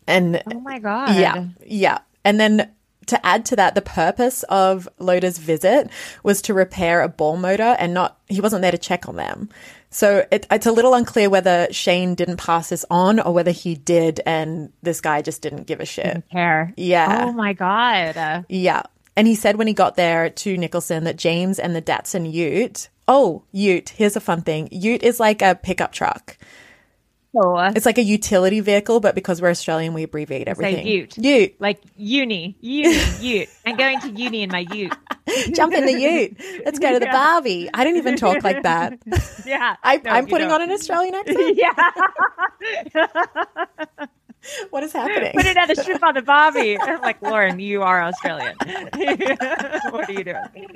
[0.08, 1.16] And Oh my god.
[1.16, 2.00] yeah, yeah.
[2.26, 2.72] And then
[3.08, 5.90] to add to that, the purpose of Loder's visit
[6.24, 9.50] was to repair a bore motor and not, he wasn't there to check on them.
[9.90, 13.76] So it, it's a little unclear whether Shane didn't pass this on or whether he
[13.76, 16.24] did and this guy just didn't give a shit.
[16.32, 16.74] Care.
[16.78, 17.26] Yeah.
[17.28, 18.46] Oh my god.
[18.48, 18.84] Yeah.
[19.18, 22.88] And he said when he got there to Nicholson that James and the Datsun Ute.
[23.08, 23.90] Oh, Ute.
[23.90, 24.70] Here's a fun thing.
[24.72, 26.38] Ute is like a pickup truck.
[27.34, 30.86] Uh, It's like a utility vehicle, but because we're Australian, we abbreviate say everything.
[30.88, 31.18] Ute.
[31.18, 31.56] Ute.
[31.60, 33.50] like uni, uni, ute.
[33.66, 34.94] I'm going to uni in my ute.
[35.56, 36.36] Jump in the Ute.
[36.66, 37.70] Let's go to the Barbie.
[37.74, 39.00] I don't even talk like that.
[39.46, 39.76] Yeah.
[39.82, 40.62] I, No, you putting don't.
[40.62, 41.58] on an Australian accent.
[41.58, 43.06] Yeah.
[44.70, 45.34] What is happening?
[45.36, 46.80] Put another strip on the Barbie.
[46.82, 48.56] I'm like, Lauren, you are Australian.
[49.90, 50.68] what are you doing?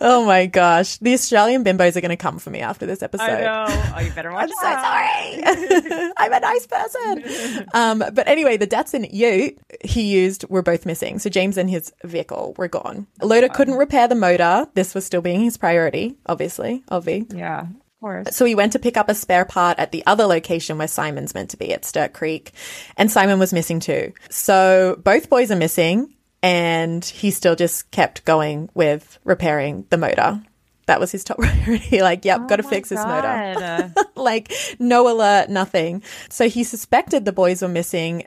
[0.00, 0.98] oh my gosh.
[0.98, 3.24] The Australian bimbos are going to come for me after this episode.
[3.24, 3.92] I know.
[3.96, 6.12] Oh, you better watch I'm so sorry.
[6.16, 7.66] I'm a nice person.
[7.74, 11.18] Um, but anyway, the Datsun Ute he used were both missing.
[11.18, 13.06] So James and his vehicle were gone.
[13.20, 14.66] Loder couldn't repair the motor.
[14.74, 16.84] This was still being his priority, obviously.
[16.90, 17.32] Obvi.
[17.36, 17.66] Yeah,
[18.02, 18.36] course.
[18.36, 21.34] So he went to pick up a spare part at the other location where Simon's
[21.34, 22.52] meant to be at Sturt Creek,
[22.98, 24.12] and Simon was missing too.
[24.28, 30.42] So both boys are missing, and he still just kept going with repairing the motor.
[30.86, 32.02] That was his top priority.
[32.02, 36.02] Like, yep, got to Oh fix this motor like no alert, nothing.
[36.28, 38.26] So he suspected the boys were missing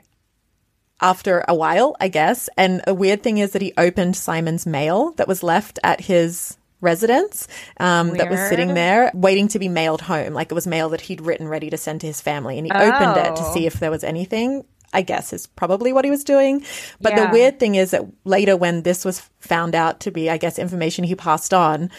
[1.00, 2.48] after a while, I guess.
[2.56, 6.56] And a weird thing is that he opened Simon's mail that was left at his
[6.80, 7.48] residence
[7.80, 10.32] um, that was sitting there waiting to be mailed home.
[10.34, 12.58] Like it was mail that he'd written ready to send to his family.
[12.58, 13.54] And he opened it to Oh.
[13.54, 14.64] see if there was anything.
[14.92, 16.64] I guess is probably what he was doing.
[17.00, 17.26] But Yeah.
[17.26, 20.58] the weird thing is that later, when this was found out to be, I guess,
[20.58, 21.90] information he passed on,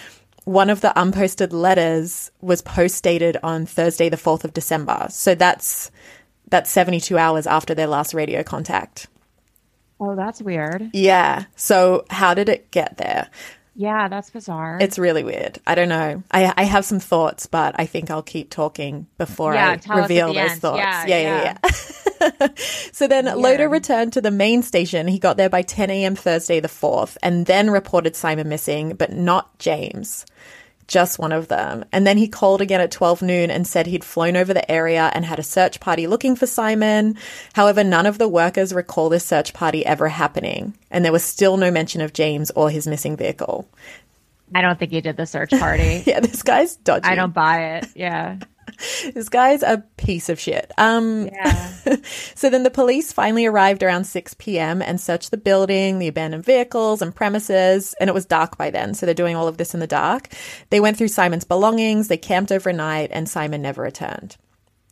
[0.45, 5.07] one of the unposted letters was post dated on Thursday, the 4th of December.
[5.09, 5.91] So that's
[6.49, 9.07] that's 72 hours after their last radio contact.
[9.99, 10.89] Oh, that's weird.
[10.93, 11.43] Yeah.
[11.57, 13.27] So how did it get there?
[13.79, 14.79] Yeah, that's bizarre.
[14.81, 15.59] It's really weird.
[15.67, 16.23] I don't know.
[16.31, 19.97] I, I have some thoughts, but I think I'll keep talking before Yeah, I tell
[19.99, 20.61] us at reveal those end.
[20.61, 20.79] thoughts.
[20.79, 21.57] Yeah, yeah, yeah.
[22.41, 22.47] yeah.
[22.91, 25.07] so then Loder returned to the main station.
[25.07, 26.15] He got there by 10 a.m.
[26.15, 30.25] Thursday the 4th and then reported Simon missing, but not James.
[30.87, 31.83] Just one of them.
[31.91, 35.11] And then he called again at 12 noon and said he'd flown over the area
[35.13, 37.17] and had a search party looking for Simon.
[37.53, 40.77] However, none of the workers recall this search party ever happening.
[40.89, 43.67] And there was still no mention of James or his missing vehicle.
[44.55, 46.03] I don't think he did the search party.
[46.07, 47.05] Yeah, this guy's dodgy.
[47.07, 47.87] I don't buy it.
[47.95, 48.37] Yeah.
[49.13, 50.71] This guy's a piece of shit.
[50.77, 51.73] Um, Yeah.
[52.35, 54.81] so then the police finally arrived around 6 p.m.
[54.81, 58.93] and searched the building, the abandoned vehicles and premises, and it was dark by then.
[58.93, 60.29] So they're doing all of this in the dark.
[60.69, 64.37] They went through Simon's belongings, they camped overnight, and Simon never returned.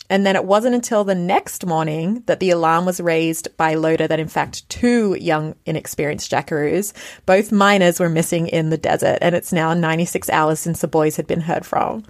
[0.09, 4.07] And then it wasn't until the next morning that the alarm was raised by Loder
[4.07, 6.93] that in fact two young, inexperienced jackaroos,
[7.25, 9.17] both minors, were missing in the desert.
[9.21, 12.03] And it's now 96 hours since the boys had been heard from.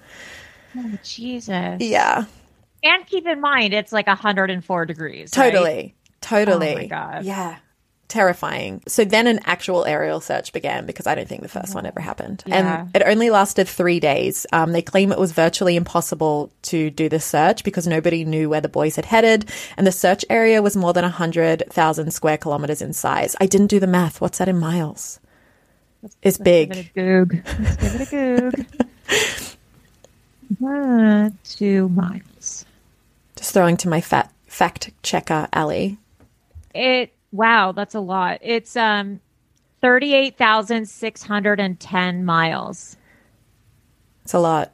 [0.78, 1.82] Oh, Jesus.
[1.82, 2.26] Yeah.
[2.84, 5.36] And keep in mind, it's like 104 degrees.
[5.38, 5.52] right?
[5.52, 5.96] Totally.
[6.22, 6.74] Totally.
[6.74, 7.26] Oh my God.
[7.26, 7.58] Yeah.
[8.08, 8.84] Terrifying.
[8.88, 12.00] So then an actual aerial search began because I don't think the first one ever
[12.00, 12.44] happened.
[12.46, 12.82] Yeah.
[12.82, 14.46] And it only lasted three days.
[14.54, 18.62] Um, they claim it was virtually impossible to do the search because nobody knew where
[18.62, 19.50] the boys had headed.
[19.76, 23.36] And the search area was more than 100,000 square kilometers in size.
[23.42, 24.22] I didn't do the math.
[24.22, 25.20] What's that in miles?
[26.22, 26.72] It's Give big.
[26.76, 27.44] it a goog.
[27.60, 28.66] Let's give it a goog.
[30.64, 32.66] Uh, two miles.
[33.36, 35.98] Just throwing to my fat fact checker, Ali.
[36.74, 38.40] It wow, that's a lot.
[38.42, 39.20] It's um
[39.82, 42.98] thirty-eight thousand six hundred and ten miles.
[44.24, 44.72] It's a lot.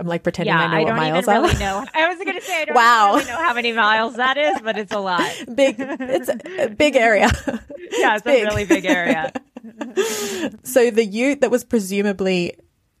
[0.00, 1.42] I'm like pretending Yeah, I know I what don't miles even are.
[1.42, 1.84] really know.
[1.94, 3.14] I was going to say I don't Wow.
[3.14, 5.30] really know how many miles that is, but it's a lot.
[5.54, 5.76] big.
[5.78, 7.30] It's a, a big area.
[7.92, 8.42] Yeah, it's, big.
[8.42, 9.32] a really big area.
[10.64, 12.54] So the ute that was presumably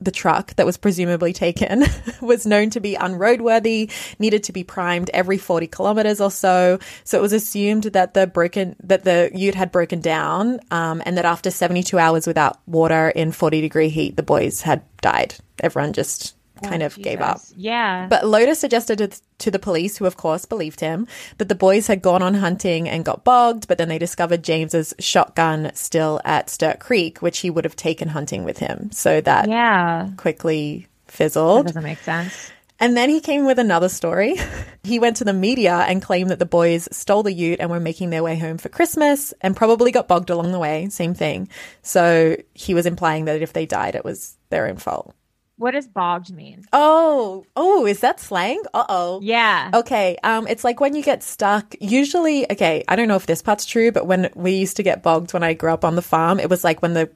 [0.04, 1.84] the truck that was presumably taken
[2.20, 6.78] was known to be unroadworthy, needed to be primed every 40 kilometers or so.
[7.04, 11.16] So it was assumed that the broken, that the ute had broken down, um, and
[11.16, 15.34] that after 72 hours without water in 40 degree heat, the boys had died.
[15.60, 17.40] Everyone just kind of gave up.
[17.56, 18.06] Yeah.
[18.08, 21.06] But Loder suggested to, the police, who of course believed him,
[21.38, 24.94] that the boys had gone on hunting and got bogged, but then they discovered James's
[24.98, 28.90] shotgun still at Sturt Creek, which he would have taken hunting with him.
[28.92, 30.10] So that yeah.
[30.16, 31.66] quickly That fizzled.
[31.66, 32.50] doesn't make sense.
[32.80, 34.34] And then he came with another story.
[34.82, 37.80] he went to the media and claimed that the boys stole the ute and were
[37.80, 40.88] making their way home for Christmas and probably got bogged along the way.
[40.88, 41.48] Same thing.
[41.82, 45.14] So he was implying that if they died, it was their own fault.
[45.56, 46.64] What does bogged mean?
[46.72, 48.60] Oh, oh, is that slang?
[48.74, 49.20] Uh oh.
[49.22, 49.70] Yeah.
[49.72, 51.74] Okay, um, it's like when you get stuck.
[51.80, 55.02] Usually, okay, I don't know if this part's true, but when we used to get
[55.02, 57.10] bogged when I grew up on the farm, it was like when the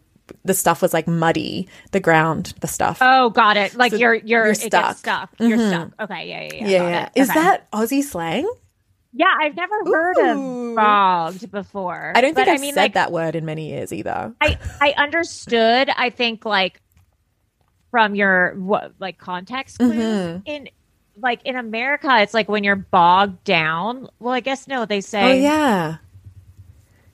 [0.45, 2.99] the stuff was like muddy, the ground, the stuff.
[3.01, 3.75] Oh, got it.
[3.75, 4.97] Like So you're you're, you're stuck.
[4.97, 4.99] Mm-hmm.
[4.99, 5.31] stuck.
[5.41, 5.91] You're stuck.
[6.01, 6.29] Okay.
[6.29, 6.43] Yeah.
[6.43, 6.53] Yeah.
[6.55, 6.69] Yeah.
[6.69, 7.09] yeah, yeah.
[7.17, 7.41] Is Okay.
[7.41, 8.49] that Aussie slang?
[9.15, 10.71] Yeah, I've never heard Ooh.
[10.71, 12.13] of bogged before.
[12.15, 14.33] I don't think but, I've I mean, said like, that word in many years either.
[14.41, 15.89] I I understood.
[15.97, 16.81] I think like
[17.91, 20.41] from your what like context clues Mm-hmm.
[20.47, 20.69] in
[21.21, 24.09] like in America, it's like when you're bogged down.
[24.21, 25.97] Well, I guess no, they say Oh yeah,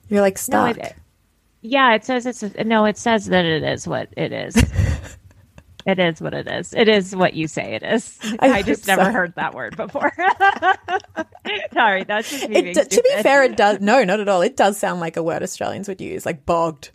[0.09, 0.95] you're like No, it,
[1.61, 2.85] yeah, it says it's no.
[2.85, 4.55] It says that it is what it is.
[5.87, 6.73] it is what it is.
[6.73, 8.17] It is what you say it is.
[8.39, 9.11] I I, just never so.
[9.11, 10.11] heard that word before.
[11.73, 12.73] Sorry, that's just me.
[12.73, 13.79] D- to be fair, it does.
[13.81, 14.41] No, not at all.
[14.41, 16.91] It does sound like a word Australians would use, like bogged.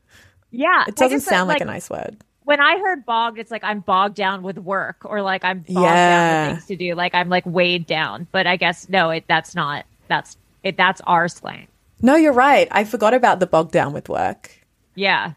[0.51, 2.17] yeah, It doesn't sound like, a nice word.
[2.45, 5.69] When I heard bogged, it's like I'm bogged down with work or like I'm bogged
[5.69, 6.49] down Yeah.
[6.49, 6.95] with things to do.
[6.95, 8.27] Like I'm like weighed down.
[8.33, 11.69] But I guess no, it that's not that's it that's our slang.
[12.03, 12.67] No, you're right.
[12.71, 14.51] I forgot about the bogged down with work.
[14.95, 15.33] Yeah.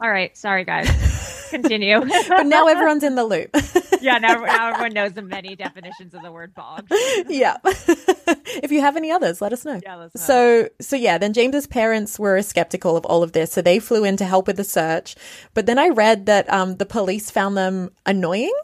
[0.00, 0.36] All right.
[0.36, 0.88] Sorry guys.
[1.50, 2.00] Continue.
[2.28, 3.50] But now everyone's in the loop.
[4.00, 6.86] yeah, now, now everyone knows the many definitions of the word bog.
[7.28, 7.56] yeah.
[7.64, 9.80] if you have any others, let us know.
[9.82, 10.20] Yeah, let us know.
[10.20, 14.04] So, so yeah, then James's parents were skeptical of all of this, so they flew
[14.04, 15.16] in to help with the search.
[15.54, 18.54] But then I read that um, the police found them annoying.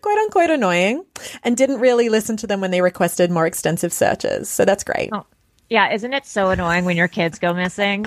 [0.00, 1.04] Quote unquote annoying,
[1.42, 4.48] and didn't really listen to them when they requested more extensive searches.
[4.48, 5.10] So that's great.
[5.12, 5.26] Oh,
[5.72, 8.04] yeah, isn't it so annoying when your kids go missing?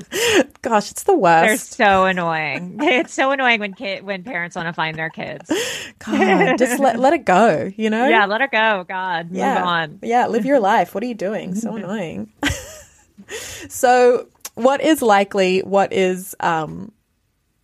[0.62, 1.80] Gosh, it's the worst.
[1.80, 2.78] They're so annoying.
[2.86, 5.52] It's so annoying when kid when parents want to find their kids.
[5.98, 8.08] God, just let, let it go, you know?
[8.08, 8.86] Yeah, let it go.
[8.88, 9.64] God, move yeah.
[9.64, 10.00] on.
[10.04, 10.94] Yeah, live your life.
[10.94, 11.56] What are you doing?
[11.56, 12.32] So annoying.
[13.68, 16.92] so, what is likely, what is um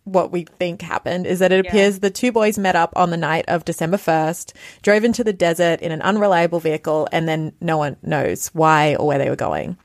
[0.02, 3.16] what we think happened is that it appears the two boys met up on the
[3.16, 7.78] night of December 1st, drove into the desert in an unreliable vehicle, and then no
[7.78, 9.76] one knows why or where they were going.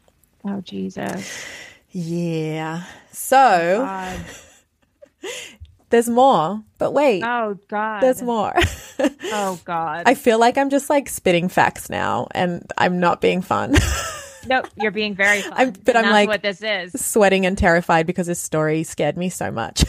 [0.48, 1.46] Oh Jesus.
[1.92, 2.84] Yeah.
[3.12, 4.20] So, oh, God.
[5.90, 8.02] there's more, but wait, Oh God.
[8.02, 8.54] there's more.
[9.30, 10.04] Oh God.
[10.08, 13.76] I feel like I'm just like spitting facts now and I'm not being fun.
[14.48, 15.54] no, you're being very fun.
[15.54, 17.00] I'm- but I'm like- what this is.
[17.00, 19.84] Sweating and terrified because this story scared me so much.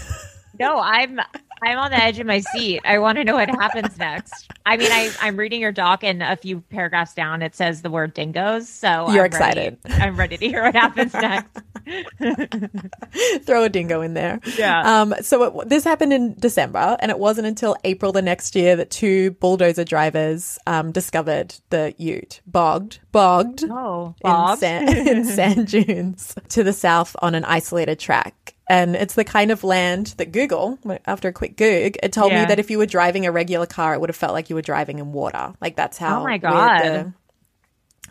[0.60, 1.18] No, I'm
[1.62, 2.80] I'm on the edge of my seat.
[2.84, 4.50] I want to know what happens next.
[4.66, 7.90] I mean, I I'm reading your doc, and a few paragraphs down, it says the
[7.90, 8.68] word dingoes.
[8.68, 9.78] So You're I'm ready- excited.
[9.90, 11.58] I'm ready to hear what happens next.
[13.44, 14.40] Throw a dingo in there.
[14.56, 15.00] Yeah.
[15.00, 18.76] Um, so it, this happened in December, and it wasn't until April the next year
[18.76, 25.66] that two bulldozer drivers um, discovered the Ute bogged, bogged Oh, in, sand, in sand
[25.68, 28.54] dunes to the south on an isolated track.
[28.70, 32.44] And it's the kind of land that Google, after a quick Goog, it told me
[32.44, 34.62] that if you were driving a regular car, it would have felt like you were
[34.62, 35.54] driving in water.
[35.60, 36.80] Like that's how Oh my God.
[36.82, 37.12] the-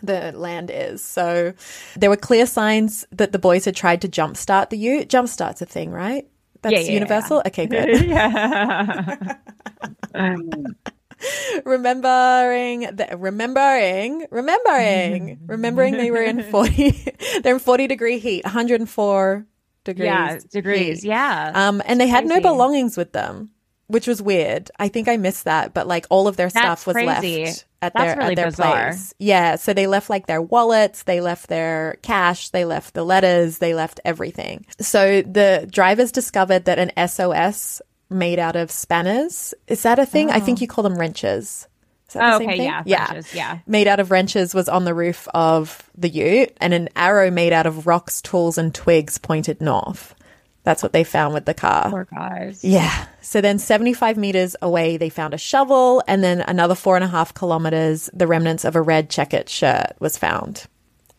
[0.04, 1.04] the land is.
[1.04, 1.54] So
[1.96, 5.10] there were clear signs that the boys had tried to jumpstart the ute.
[5.10, 6.28] Jumpstart's a thing, right?
[6.62, 6.94] That's Yeah, yeah, yeah.
[6.94, 7.42] universal.
[7.48, 8.02] Okay, good.
[8.08, 9.36] yeah.
[11.66, 16.92] remembering, the, remembering, remembering, remembering they were in forty.
[17.42, 19.46] they're in forty degree heat, one hundred and four
[19.94, 20.06] degrees.
[20.06, 21.02] yeah, degrees.
[21.02, 21.10] heat.
[21.10, 21.52] Yeah.
[21.54, 23.50] Um, and they had no belongings with them,
[23.88, 24.70] which was weird.
[24.80, 27.46] I think I missed that, but like all of their That's stuff was crazy.
[27.46, 28.88] left at That's their really at their bizarre.
[28.90, 29.14] place.
[29.20, 33.60] Yeah, so they left like their wallets, they left their cash, they left the letters,
[33.60, 34.66] they left everything.
[34.80, 40.32] So the drivers discovered that an SOS made out of spanners is that a thing?
[40.32, 41.68] I think you call them wrenches.
[42.18, 43.60] Is that the Oh, okay, yeah, yeah, yeah.
[43.68, 47.54] Made out of wrenches was on the roof of the Ute, and an arrow made
[47.54, 50.16] out of rocks, tools, and twigs pointed north.
[50.68, 51.90] That's what they found with the car.
[51.90, 52.62] Poor guys.
[52.62, 53.06] Yeah.
[53.22, 56.04] So then 75 meters away, they found a shovel.
[56.10, 59.94] And then another four and a half kilometers, the remnants of a red checkered shirt
[60.00, 60.66] was found.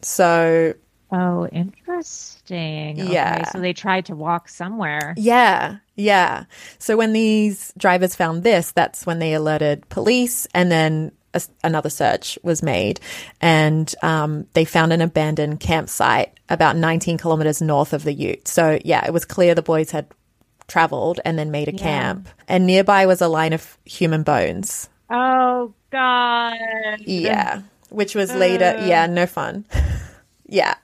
[0.02, 0.74] So.
[1.10, 2.37] Oh, interesting.
[2.56, 3.36] Yeah.
[3.40, 5.14] Okay, so they tried to walk somewhere.
[5.16, 5.76] Yeah.
[5.96, 6.44] Yeah.
[6.78, 10.46] So when these drivers found this, that's when they alerted police.
[10.54, 13.00] And then a, another search was made.
[13.40, 18.46] And um, they found an abandoned campsite about 19 kilometers north of the Ute.
[18.48, 20.06] So yeah, it was clear the boys had
[20.68, 21.78] traveled and then made a Yeah.
[21.78, 22.28] camp.
[22.46, 24.88] And nearby was a line of human bones.
[25.10, 26.54] Oh, God.
[27.00, 27.62] Yeah.
[27.90, 29.64] Which was later, yeah, no fun.
[30.48, 30.74] yeah.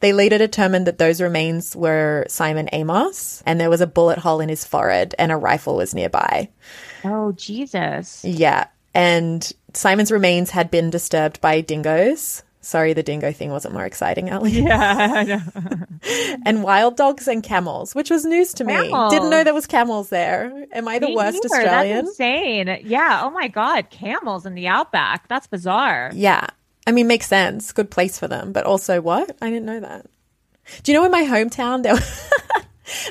[0.00, 4.40] They later determined that those remains were Simon Amos and there was a bullet hole
[4.40, 6.48] in his forehead and a rifle was nearby.
[7.04, 8.24] Oh, Jesus.
[8.24, 8.66] Yeah.
[8.94, 12.42] And Simon's remains had been disturbed by dingoes.
[12.62, 14.50] Sorry, the dingo thing wasn't more exciting, Ali.
[14.50, 15.40] Yeah,
[16.44, 18.74] and wild dogs and camels, which was news to me.
[18.74, 20.66] Didn't know there was camels there.
[20.72, 21.56] Am I the Me worst neither.
[21.56, 22.04] Australian?
[22.04, 22.80] That's insane.
[22.84, 23.22] Yeah.
[23.22, 23.88] Oh my God.
[23.88, 25.26] Camels in the outback.
[25.28, 26.10] That's bizarre.
[26.14, 26.48] Yeah.
[26.86, 27.72] I mean, makes sense.
[27.72, 28.52] Good place for them.
[28.52, 29.36] But also, what?
[29.40, 30.06] I didn't know that.
[30.82, 31.96] Do you know in my hometown there?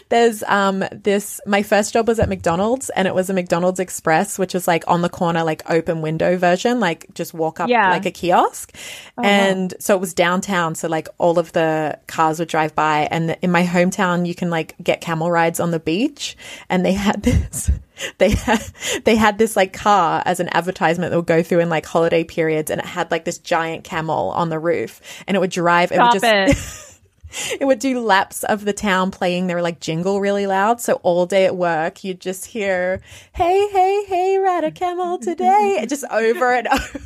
[0.09, 4.37] There's um this my first job was at McDonald's and it was a McDonald's Express
[4.37, 7.87] which is like on the corner like open window version like just walk up Yeah.
[7.87, 8.75] Oh, like a kiosk
[9.23, 13.37] and so it was downtown so like all of the cars would drive by and
[13.41, 16.35] in my hometown you can like get camel rides on the beach
[16.69, 17.71] and they had this
[18.17, 18.61] they had
[19.05, 22.23] they had this like car as an advertisement that would go through in like holiday
[22.23, 25.91] periods and it had like this giant camel on the roof and it would drive
[25.91, 26.99] it would just it.
[27.59, 30.81] it would do laps of the town playing their like jingle really loud.
[30.81, 33.01] So all day at work, you'd just hear,
[33.33, 37.01] hey, hey, hey, ride a camel today, just over and over.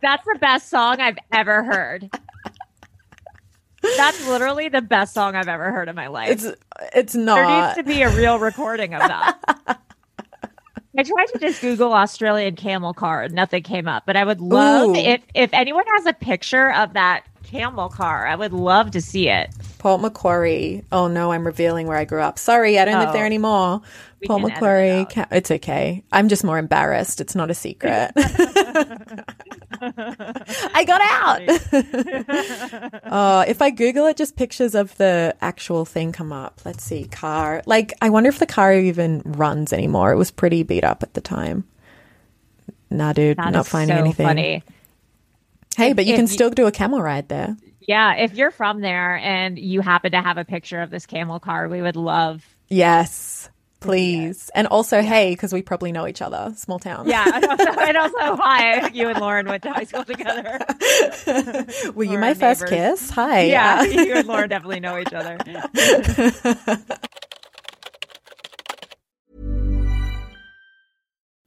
[0.00, 2.10] That's the best song I've ever heard.
[3.96, 6.30] That's literally the best song I've ever heard in my life.
[6.30, 6.46] It's,
[6.94, 7.34] it's not.
[7.36, 9.80] there needs to be a real recording of that.
[10.98, 14.40] I tried to just Google Australian camel car and nothing came up, but I would
[14.40, 14.94] love Ooh.
[14.96, 19.28] if if anyone has a picture of that camel car, I would love to see
[19.28, 19.50] it.
[19.78, 20.84] Port Macquarie.
[20.92, 22.38] Oh no, I'm revealing where I grew up.
[22.38, 23.12] Sorry, I don't live Oh.
[23.12, 23.80] there anymore.
[24.20, 25.06] We Port can it Macquarie.
[25.10, 26.02] Ca- it's okay.
[26.12, 27.20] I'm just more embarrassed.
[27.20, 28.10] It's not a secret.
[29.80, 31.42] I got out.
[33.04, 36.60] oh, if I Google it, just pictures of the actual thing come up.
[36.64, 37.62] Let's see, car.
[37.66, 40.12] Like, I wonder if the car even runs anymore.
[40.12, 41.64] It was pretty beat up at the time.
[42.90, 44.26] Nah, dude, That not finding so anything.
[44.26, 44.62] funny.
[45.78, 47.56] Hey, but you can you- still do a camel ride there.
[47.80, 51.40] Yeah, if you're from there and you happen to have a picture of this camel
[51.40, 52.44] car, we would love.
[52.68, 53.48] Yes,
[53.80, 54.50] please.
[54.54, 57.08] And also, hey, because we probably know each other, small town.
[57.08, 60.58] Yeah, and also, and also hi, you and Lauren went to high school together.
[61.94, 63.00] Were you Or my first neighbors.
[63.00, 63.10] kiss?
[63.10, 63.44] Hi.
[63.44, 65.38] Yeah, you and Lauren definitely know each other.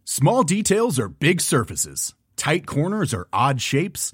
[0.03, 2.13] Small details are big surfaces.
[2.35, 4.13] Tight corners are odd shapes.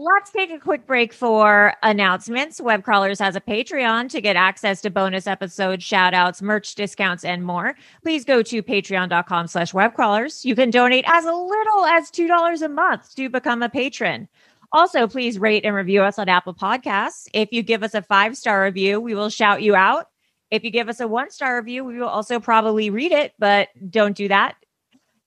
[0.00, 2.58] Let's take a quick break for announcements.
[2.58, 7.22] Web Crawlers has a Patreon to get access to bonus episodes, shout outs, merch discounts,
[7.22, 7.74] and more.
[8.02, 10.42] Please go to patreon.com slash webcrawlers.
[10.42, 14.26] You can donate as little as $2 a month to become a patron.
[14.72, 17.28] Also, please rate and review us on Apple Podcasts.
[17.34, 20.06] If you give us a five star review, we will shout you out.
[20.50, 23.68] If you give us a one star review, we will also probably read it, but
[23.90, 24.54] don't do that.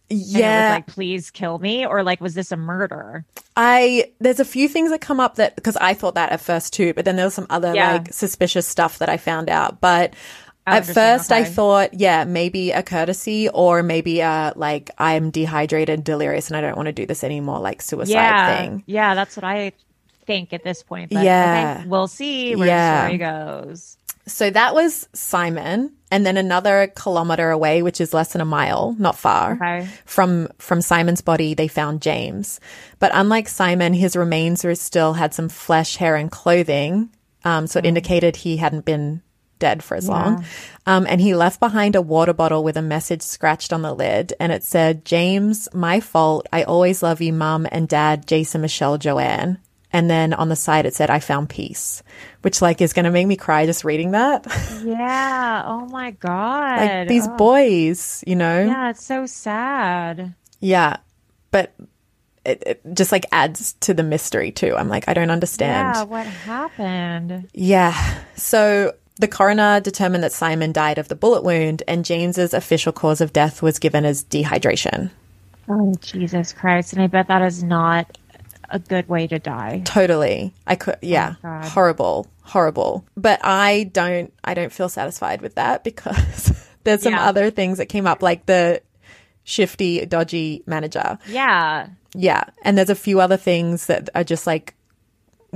[0.09, 0.71] Yeah.
[0.75, 3.25] like please kill me or like was this a murder?
[3.57, 6.73] I there's a few things that come up that because I thought that at first
[6.73, 7.93] too, but then there was some other Yeah.
[7.95, 9.81] like suspicious stuff that I found out.
[9.81, 10.15] But
[10.69, 16.49] at first I thought, yeah, maybe a courtesy or maybe uh like I'm dehydrated, delirious,
[16.49, 18.85] and I don't want to do this anymore, like suicide yeah, thing.
[18.87, 19.73] yeah, that's what I
[20.25, 21.11] think at this point.
[21.11, 21.77] But Yeah.
[21.81, 22.95] okay, we'll see where Yeah.
[22.95, 23.97] the story goes.
[24.29, 28.95] So that was Simon, and then another kilometer away, which is less than a mile,
[28.99, 29.55] not far.
[29.55, 29.89] Okay.
[30.05, 32.61] From from Simon's body, they found James.
[32.99, 37.11] But unlike Simon, his remains were still had some flesh, hair, and clothing.
[37.45, 39.23] Um, so it indicated he hadn't been
[39.59, 40.45] dead for as long.
[40.87, 44.33] Um, and he left behind a water bottle with a message scratched on the lid,
[44.39, 46.47] and it said, "James, my fault.
[46.53, 49.59] I always love you, Mum and Dad, Jason, Michelle, Joanne."
[49.97, 52.03] And then on the side it said, "I found peace,"
[52.43, 54.45] which like is going to make me cry just reading that.
[54.85, 55.63] Yeah.
[55.65, 56.81] Oh my god.
[56.81, 58.65] like these Oh, boys, you know?
[58.67, 60.35] Yeah, it's so sad.
[60.61, 60.99] Yeah.
[61.51, 61.73] But
[62.45, 64.77] it, it just like adds to the mystery too.
[64.77, 65.97] I'm like, I don't understand.
[65.97, 67.49] Yeah, what happened?
[67.55, 67.95] Yeah.
[68.37, 73.23] So the coroner determined that Simon died of the bullet wound, and James's official cause
[73.23, 75.11] of death was given as dehydration.
[75.71, 76.93] Oh Jesus Christ!
[76.93, 78.19] And I bet that is not
[78.71, 79.83] a good way to die.
[79.85, 80.53] Totally.
[80.67, 81.35] I could oh yeah.
[81.43, 81.65] God.
[81.65, 82.27] horrible.
[82.43, 83.05] Horrible.
[83.17, 86.53] But I don't I don't feel satisfied with that because
[86.85, 87.27] there's some Yeah.
[87.27, 88.83] other things that came up like the
[89.45, 91.19] shifty, dodgy manager.
[91.29, 91.89] Yeah.
[92.15, 92.45] Yeah.
[92.63, 94.75] And there's a few other things that are just like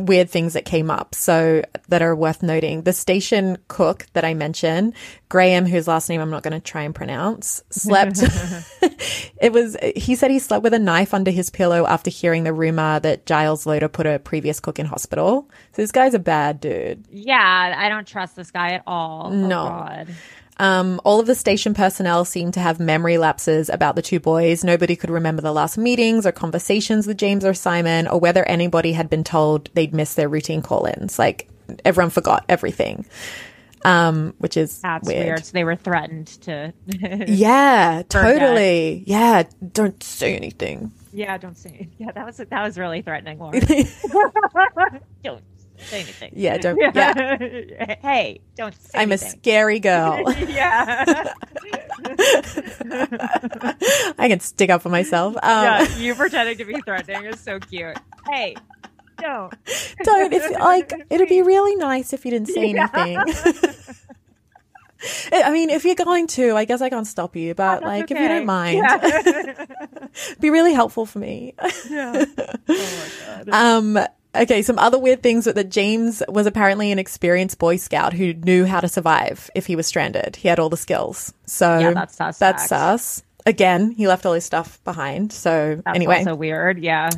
[0.06, 1.14] weird things that came up.
[1.14, 2.82] So that are worth noting.
[2.82, 4.94] The station cook that I mentioned,
[5.28, 8.18] Graham, whose last name I'm not going to try and pronounce, slept.
[9.40, 12.52] it was, he said he slept with a knife under his pillow after hearing the
[12.52, 15.48] rumor that Giles Loder put a previous cook in hospital.
[15.72, 17.04] So this guy's a bad dude.
[17.10, 19.28] Yeah, I don't trust this guy at all.
[19.32, 19.64] Oh, No.
[19.64, 20.08] God.
[20.60, 24.62] Um, all of the station personnel seemed to have memory lapses about the two boys.
[24.62, 28.92] Nobody could remember the last meetings or conversations with James or Simon, or whether anybody
[28.92, 31.18] had been told they'd missed their routine call-ins.
[31.18, 31.48] Like
[31.84, 33.06] everyone forgot everything,
[33.86, 35.24] um, which is That's weird.
[35.26, 35.44] weird.
[35.46, 36.74] So they were threatened to.
[37.26, 38.10] Yeah, that.
[38.10, 39.02] totally.
[39.06, 40.92] Yeah, don't say anything.
[41.12, 41.88] yeah, don't say.
[41.98, 43.62] Yeah, that was that was really threatening, Lauren.
[45.24, 45.42] don't
[45.82, 46.32] say anything.
[46.34, 46.78] Yeah, don't.
[46.94, 47.36] Yeah,
[48.02, 50.22] hey, don't say I'm a scary girl.
[50.48, 51.32] yeah.
[54.18, 55.36] I can stick up for myself.
[55.36, 57.96] Um, yeah, you pretending to be threatening is so cute.
[58.30, 58.56] Hey,
[59.18, 59.52] don't.
[60.04, 63.18] don't if like it'd be really nice if you didn't say anything
[65.32, 68.18] i mean if you're going to i guess i can't stop you but like if
[68.18, 69.66] you don't mind Yeah.
[70.40, 72.26] be really helpful for me Oh
[73.52, 73.98] um
[74.34, 78.64] okay some other weird things that james was apparently an experienced boy scout who knew
[78.64, 82.16] how to survive if he was stranded he had all the skills so Yeah, that's
[82.16, 82.38] suspect.
[82.38, 86.78] that's sus again he left all his stuff behind so That's anyway also weird.
[86.78, 87.08] Yeah.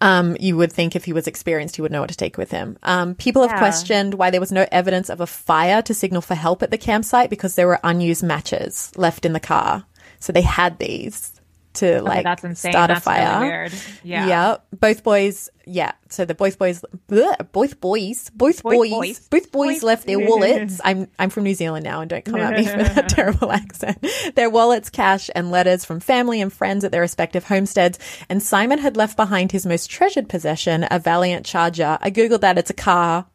[0.00, 2.50] um, you would think if he was experienced, he would know what to take with
[2.52, 2.78] him.
[2.84, 3.58] Um, people have Yeah.
[3.58, 6.78] questioned why there was no evidence of a fire to signal for help at the
[6.78, 9.84] campsite because there were unused matches left in the car.
[10.20, 11.32] So they had these
[11.74, 12.72] to like that's insane.
[12.72, 13.40] start a That's really fire.
[13.40, 13.72] weird.
[14.02, 14.56] Yeah.
[14.72, 15.92] Both boys, yeah.
[16.08, 19.28] So the both boys, bleh, both boys, both Both boys, boys.
[19.28, 19.82] both boys Boys.
[19.82, 20.80] left their wallets.
[20.84, 24.04] I'm I'm from New Zealand now, and don't come at me for that terrible accent.
[24.34, 27.98] Their wallets, cash, and letters from family and friends at their respective homesteads.
[28.28, 31.98] And Simon had left behind his most treasured possession, a Valiant Charger.
[32.00, 33.26] I googled that; it's a car.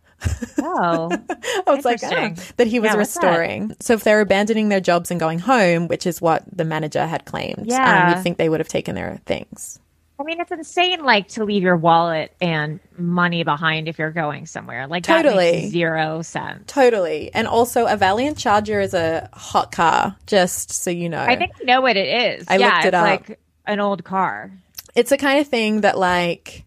[0.59, 1.09] Oh,
[1.67, 2.53] I was like, Interesting.
[2.57, 3.75] that he was Yeah, restoring.
[3.79, 7.25] So if they're abandoning their jobs and going home, which is what the manager had
[7.25, 8.03] claimed, Yeah.
[8.07, 9.79] um, you'd think they would have taken their things.
[10.19, 14.47] I mean, it's insane, like to leave your wallet and money behind if you're going
[14.47, 14.85] somewhere.
[14.85, 15.51] Like that Totally.
[15.53, 16.63] makes zero sense.
[16.67, 17.33] Totally.
[17.33, 21.21] And also, a Valiant Charger is a hot car, just so you know.
[21.21, 22.45] I think I know what it is.
[22.49, 23.03] I yeah, looked it it's up.
[23.29, 24.51] like an old car.
[24.93, 26.65] it's the kind of thing that, like,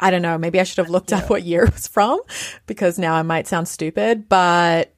[0.00, 2.20] I don't know, maybe I should have looked up what year it was from
[2.66, 4.92] because now I might sound stupid, but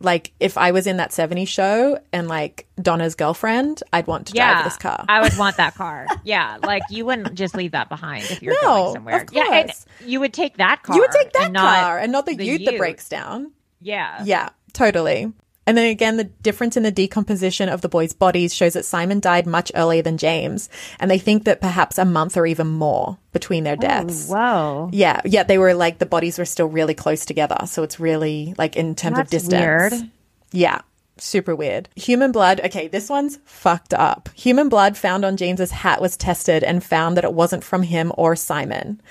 [0.00, 4.34] like if I was in that 70s show and like Donna's girlfriend, I'd want to
[4.34, 5.04] yeah, drive this car.
[5.08, 6.06] I would want that car.
[6.24, 9.26] yeah, like you wouldn't just leave that behind if you're No, going somewhere.
[9.32, 9.66] Yeah,
[10.04, 10.94] you would take that car.
[10.96, 13.52] you would take that and car and not the, the ute that breaks down.
[13.80, 15.32] Yeah, Yeah, totally.
[15.68, 19.20] And then again, the difference in the decomposition of the boys' bodies shows that Simon
[19.20, 23.18] died much earlier than James, and they think that perhaps a month or even more
[23.32, 24.28] between their oh, deaths.
[24.30, 24.88] Wow!
[24.94, 28.54] Yeah, yeah, they were like the bodies were still really close together, so it's really
[28.56, 29.60] like in terms of That's distance.
[29.60, 30.10] weird.
[30.52, 30.80] Yeah,
[31.18, 31.90] super weird.
[31.96, 32.62] Human blood.
[32.64, 34.30] Okay, this one's fucked up.
[34.34, 38.10] Human blood found on James's hat was tested and found that it wasn't from him
[38.16, 39.02] or Simon.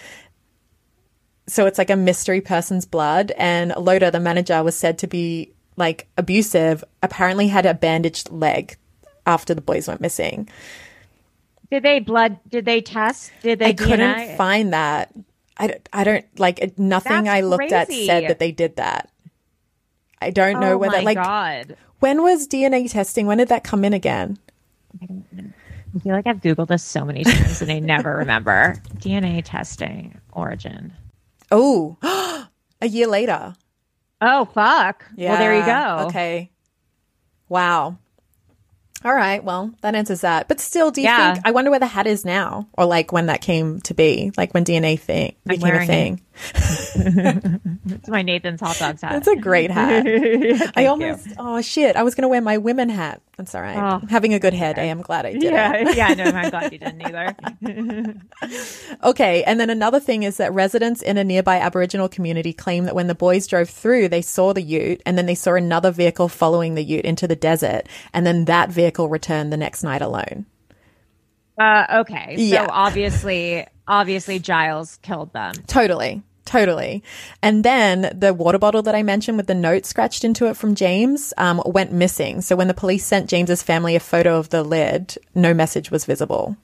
[1.46, 3.32] So it's like a mystery person's blood.
[3.38, 6.84] And Loder, the manager, was said to be like abusive.
[7.02, 8.76] Apparently, had a bandaged leg
[9.26, 10.50] after the boys went missing.
[11.72, 12.40] Did they blood?
[12.50, 13.32] Did they test?
[13.42, 13.68] Did they?
[13.68, 15.14] I couldn't find that.
[15.58, 19.10] I, don't- I don't like nothing That's I looked at said that they did that.
[20.22, 21.78] I don't know oh whether my like God.
[22.00, 23.28] when was DNA testing?
[23.28, 24.38] When did that come in again?
[25.02, 30.20] I feel like I've googled this so many times and I never remember DNA testing
[30.32, 30.94] origin.
[31.52, 31.98] Oh,
[32.82, 33.56] a year later.
[34.22, 35.06] Oh fuck!
[35.16, 35.32] Yeah.
[35.32, 36.08] Well, there you go.
[36.08, 36.50] Okay.
[37.50, 37.98] Wow.
[39.06, 39.44] All right.
[39.44, 40.48] Well, that answers that.
[40.48, 41.36] But still, do you Yeah.
[41.36, 41.48] think?
[41.48, 44.54] I wonder where the hat is now, or like when that came to be, like
[44.54, 46.22] when DNA thing became a thing.
[46.96, 49.12] It's my Nathan's hot dogs hat.
[49.14, 50.06] That's a great hat.
[50.08, 50.88] I Thank you.
[50.88, 51.28] almost.
[51.38, 51.96] Oh shit!
[51.96, 53.22] I was gonna wear my women hat.
[53.38, 53.78] That's all right.
[53.78, 54.80] Oh, I'm having a good head.
[54.80, 55.96] I am glad I did Yeah, it.
[55.96, 56.14] yeah.
[56.14, 57.36] No, I'm glad you didn't either.
[59.04, 62.96] Okay, and then another thing is that residents in a nearby Aboriginal community claim that
[62.96, 66.28] when the boys drove through, they saw the ute and then they saw another vehicle
[66.30, 70.46] following the ute into the desert, and then that vehicle returned the next night alone.
[71.60, 72.36] Uh, okay.
[72.38, 72.68] So Yeah.
[72.70, 75.54] obviously, obviously, Giles killed them.
[75.68, 76.22] Totally.
[76.48, 77.04] Totally.
[77.44, 80.76] And then the water bottle that I mentioned with the note scratched into it from
[80.76, 82.40] James um, went missing.
[82.40, 86.06] So when the police sent James's family a photo of the lid, no message was
[86.06, 86.56] visible.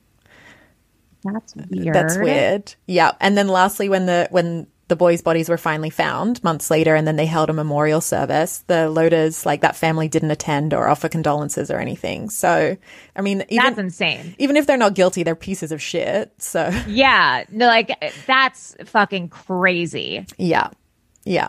[1.25, 1.93] That's weird.
[1.93, 2.75] That's weird.
[2.87, 3.11] Yeah.
[3.19, 7.07] And then lastly, when the when the boys' bodies were finally found months later, and
[7.07, 11.07] then they held a memorial service, the Loders, like that family, didn't attend or offer
[11.09, 12.29] condolences or anything.
[12.29, 12.75] So,
[13.15, 14.35] I mean, That's even insane.
[14.39, 16.33] even if they're not guilty, they're pieces of shit.
[16.37, 17.45] So, Yeah.
[17.49, 17.91] No, like
[18.27, 20.25] that's fucking crazy.
[20.37, 20.69] yeah,
[21.23, 21.47] yeah.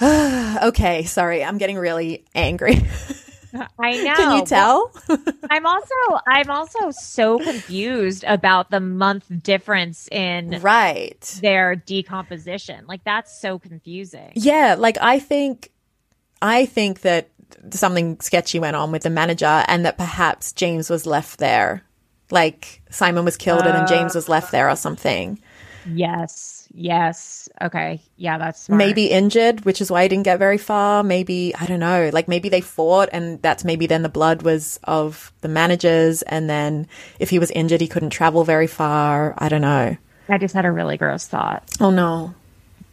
[0.64, 2.82] okay, sorry, I'm getting really angry.
[3.78, 4.14] I know.
[4.14, 4.92] Can you tell?
[5.50, 5.94] I'm also
[6.26, 11.38] I'm also so confused about the month difference in right.
[11.42, 12.86] their decomposition.
[12.86, 14.32] Like that's so confusing.
[14.34, 15.70] Yeah, like I think
[16.40, 17.28] I think that
[17.70, 21.84] something sketchy went on with the manager and that perhaps James was left there.
[22.30, 24.18] Like Simon was killed and then James uh.
[24.18, 25.38] was left there or something.
[25.86, 26.68] Yes.
[26.74, 27.48] Yes.
[27.60, 28.00] Okay.
[28.16, 28.78] Yeah, that's smart.
[28.78, 31.02] Maybe injured, which is why he didn't get very far.
[31.02, 32.10] Maybe I don't know.
[32.12, 36.48] Like maybe they fought and that's maybe then the blood was of the managers and
[36.48, 36.86] then
[37.18, 39.34] if he was injured he couldn't travel very far.
[39.38, 39.96] I don't know.
[40.28, 41.68] I just had a really gross thought.
[41.80, 42.34] Oh no.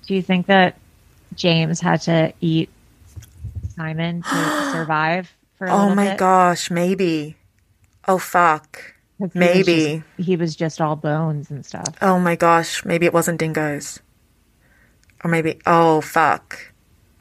[0.08, 0.78] Do you think that
[1.36, 2.70] James had to eat
[3.76, 6.18] Simon to survive for a Oh my bit?
[6.18, 7.36] gosh, maybe.
[8.08, 8.96] Oh fuck.
[9.20, 10.04] 'Cause he was Maybe.
[10.18, 11.94] just- he was just all bones and stuff.
[12.02, 14.00] Oh my gosh, maybe it wasn't dingoes.
[15.24, 16.72] Or maybe, oh fuck.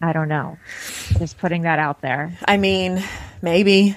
[0.00, 0.58] I don't know.
[1.18, 2.38] Just putting that out there.
[2.46, 3.02] I mean,
[3.42, 3.96] maybe.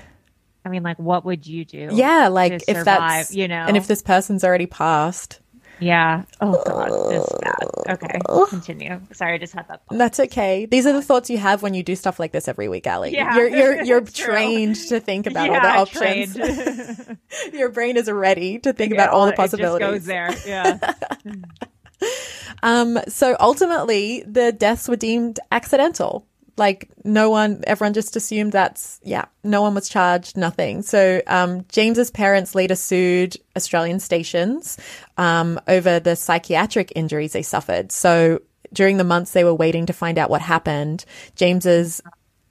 [0.66, 1.89] I mean, like, what would you do?
[1.91, 5.39] Yeah, like if survive, that's, you know, and if this person's already passed,
[5.82, 6.23] yeah.
[6.39, 7.95] Oh god, this bad.
[7.95, 8.19] Okay,
[8.49, 9.01] continue.
[9.11, 9.82] Sorry, I just had that.
[9.88, 9.97] thought.
[9.97, 10.65] that's okay.
[10.65, 13.13] These are the thoughts you have when you do stuff like this every week, Allie.
[13.13, 14.34] Yeah, you're you're you're it's true.
[14.34, 16.38] trained to think about all the options.
[17.53, 20.07] Your brain is ready to think Yeah, about all the possibilities.
[20.07, 20.39] it possibilities.
[20.39, 20.79] goes there.
[20.79, 20.93] Yeah.
[22.63, 26.27] Um, so ultimately, the deaths were deemed accidental.
[26.58, 29.26] Like no one, everyone just assumed that's yeah.
[29.43, 30.82] No one was charged, nothing.
[30.82, 34.78] So um, James's parents later sued Australian stations
[35.18, 37.91] um, over the psychiatric injuries they suffered.
[37.91, 38.41] So
[38.74, 42.02] during the months they were waiting to find out what happened, James's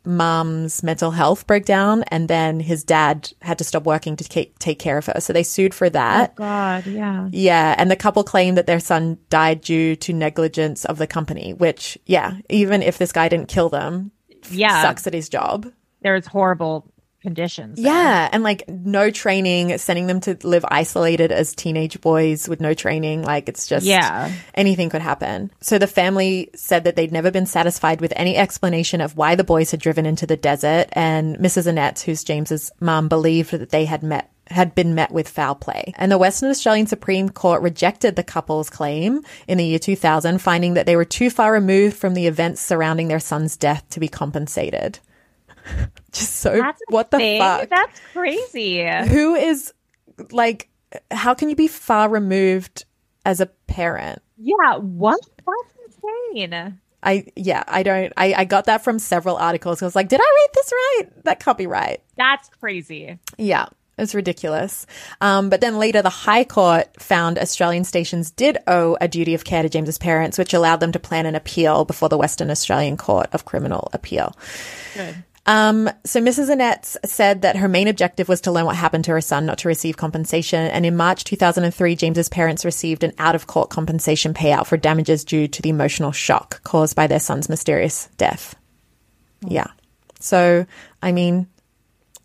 [0.05, 4.59] mom's mental health broke down and then his dad had to stop working to take,
[4.59, 5.21] take care of her.
[5.21, 6.31] So they sued for that.
[6.33, 7.29] Oh, God, yeah.
[7.33, 7.75] Yeah.
[7.77, 11.99] And the couple claimed that their son died due to negligence of the company, which,
[12.07, 14.11] yeah, even if this guy didn't kill them,
[14.51, 14.83] Yeah.
[14.83, 15.67] sucks at his job.
[16.03, 16.89] There's horrible
[17.21, 17.77] conditions.
[17.81, 17.93] there.
[17.93, 18.29] Yeah.
[18.33, 23.23] And like no training, sending them to live isolated as teenage boys with no training.
[23.23, 24.33] Like it's just, Yeah.
[24.55, 25.51] anything could happen.
[25.61, 29.45] So the family said that they'd never been satisfied with any explanation of why the
[29.45, 30.87] boys had driven into the desert.
[30.93, 31.66] And Mrs.
[31.66, 35.95] Annette, who's James's mom, believed that they had met had been met with foul play.
[35.97, 40.75] And the Western Australian Supreme Court rejected the couple's claim in the year 2000, finding
[40.75, 44.09] that they were too far removed from the events surrounding their son's death to be
[44.09, 44.99] compensated.
[46.13, 47.41] Just so That's what the thing?
[47.41, 47.69] fuck?
[47.69, 48.85] That's crazy.
[49.09, 49.73] Who is
[50.31, 50.69] like
[51.11, 52.85] how can you be far removed
[53.25, 54.21] as a parent?
[54.37, 54.77] Yeah.
[54.79, 55.21] What?
[55.47, 56.79] That's insane.
[57.03, 59.83] I yeah, I don't I, I got that from several articles.
[59.83, 61.25] I was like, did I read this right?
[61.25, 62.03] That can't be right.
[62.17, 63.19] That's crazy.
[63.39, 63.67] Yeah.
[64.01, 64.87] It's ridiculous.
[65.21, 69.45] Um, but then later, the High Court found Australian stations did owe a duty of
[69.45, 72.97] care to James's parents, which allowed them to plan an appeal before the Western Australian
[72.97, 74.35] Court of Criminal Appeal.
[74.95, 75.23] Good.
[75.47, 76.51] Um, so Mrs.
[76.51, 79.59] Annette said that her main objective was to learn what happened to her son, not
[79.59, 80.61] to receive compensation.
[80.70, 85.24] And in March 2003, James's parents received an out of court compensation payout for damages
[85.24, 88.55] due to the emotional shock caused by their son's mysterious death.
[89.47, 89.68] Yeah.
[90.20, 90.66] So,
[91.03, 91.49] I mean,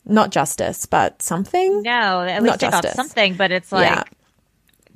[0.03, 1.81] not justice, but something.
[1.83, 2.95] No, at Not least they got justice.
[2.95, 4.03] something, but it's like Yeah.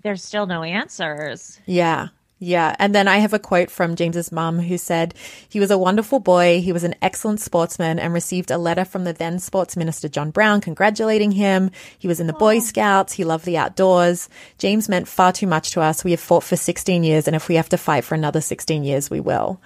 [0.03, 1.57] there's still no answers.
[1.65, 2.09] Yeah.
[2.41, 2.73] Yeah.
[2.79, 5.13] And then I have a quote from James's mum who said,
[5.49, 6.61] He was a wonderful boy.
[6.61, 10.31] He was an excellent sportsman and received a letter from the then sports minister, John
[10.31, 11.69] Brown, congratulating him.
[11.97, 13.11] He was in the Boy Scouts.
[13.13, 14.29] He loved the outdoors.
[14.57, 16.05] James meant far too much to us.
[16.05, 17.27] We have fought for 16 years.
[17.27, 19.61] And if we have to fight for another 16 years, we will.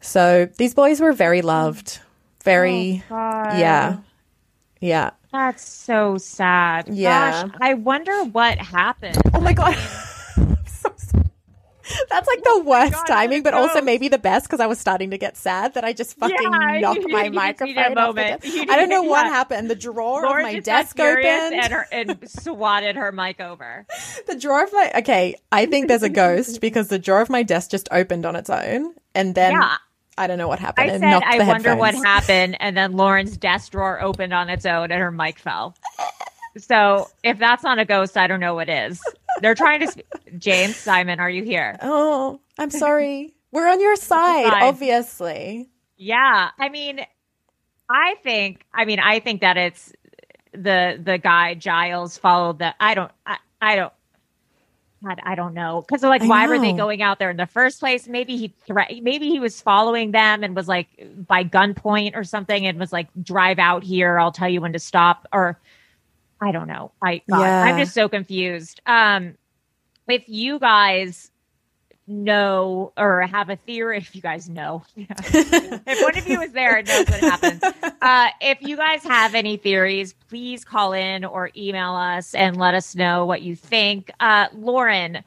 [0.00, 2.00] So these boys were very loved.
[2.42, 3.98] Very, oh, yeah.
[4.80, 5.10] Yeah.
[5.32, 6.88] That's so sad.
[6.88, 7.44] Yeah.
[7.44, 9.18] Gosh, I wonder what happened.
[9.34, 9.76] Oh my God.
[12.10, 14.78] That's like the oh worst God, timing, but also maybe the best because I was
[14.78, 17.98] starting to get sad that I just fucking Yeah, knocked you my just microphone.
[17.98, 18.44] off the desk.
[18.46, 19.30] You I don't know what yeah.
[19.30, 19.70] happened.
[19.70, 21.24] The drawer of my desk opened.
[21.26, 23.86] and, her, and swatted her mic over.
[24.26, 25.34] the drawer of my okay.
[25.52, 28.50] I think there's a ghost because the drawer of my desk just opened on its
[28.50, 29.76] own, and then Yeah.
[30.16, 30.90] I don't know what happened.
[30.90, 32.56] It said, I wonder what happened.
[32.58, 35.76] And then Lauren's desk drawer opened on its own and her mic fell.
[36.58, 39.00] So if that's not a ghost, I don't know what is.
[39.40, 39.86] They're trying to.
[39.88, 40.06] Sp-
[40.38, 41.78] James, Simon, are you here?
[41.82, 43.34] Oh, I'm sorry.
[43.52, 45.68] We're on your side, obviously.
[45.96, 46.50] Yeah.
[46.58, 47.00] I mean,
[47.88, 49.92] I think, I mean, I think that it's
[50.52, 53.92] the, the guy Giles followed the, I don't, I, I don't,
[55.02, 55.84] God, I don't know.
[55.88, 58.08] Cause like, I why were they going out there in the first place?
[58.08, 60.88] Maybe he threat, maybe he was following them and was like
[61.26, 64.18] by gunpoint or something and was like, drive out here.
[64.18, 65.26] I'll tell you when to stop.
[65.32, 65.58] Or
[66.40, 66.92] I don't know.
[67.02, 67.62] I, God, Yeah.
[67.64, 68.80] I'm just so confused.
[68.86, 69.36] Um,
[70.08, 71.30] if you guys
[72.06, 76.76] know or have a theory, if you guys know, if one of you is there
[76.76, 77.62] and knows what happens,
[78.00, 82.74] uh, if you guys have any theories, please call in or email us and let
[82.74, 84.10] us know what you think.
[84.20, 85.22] Uh, Lauren,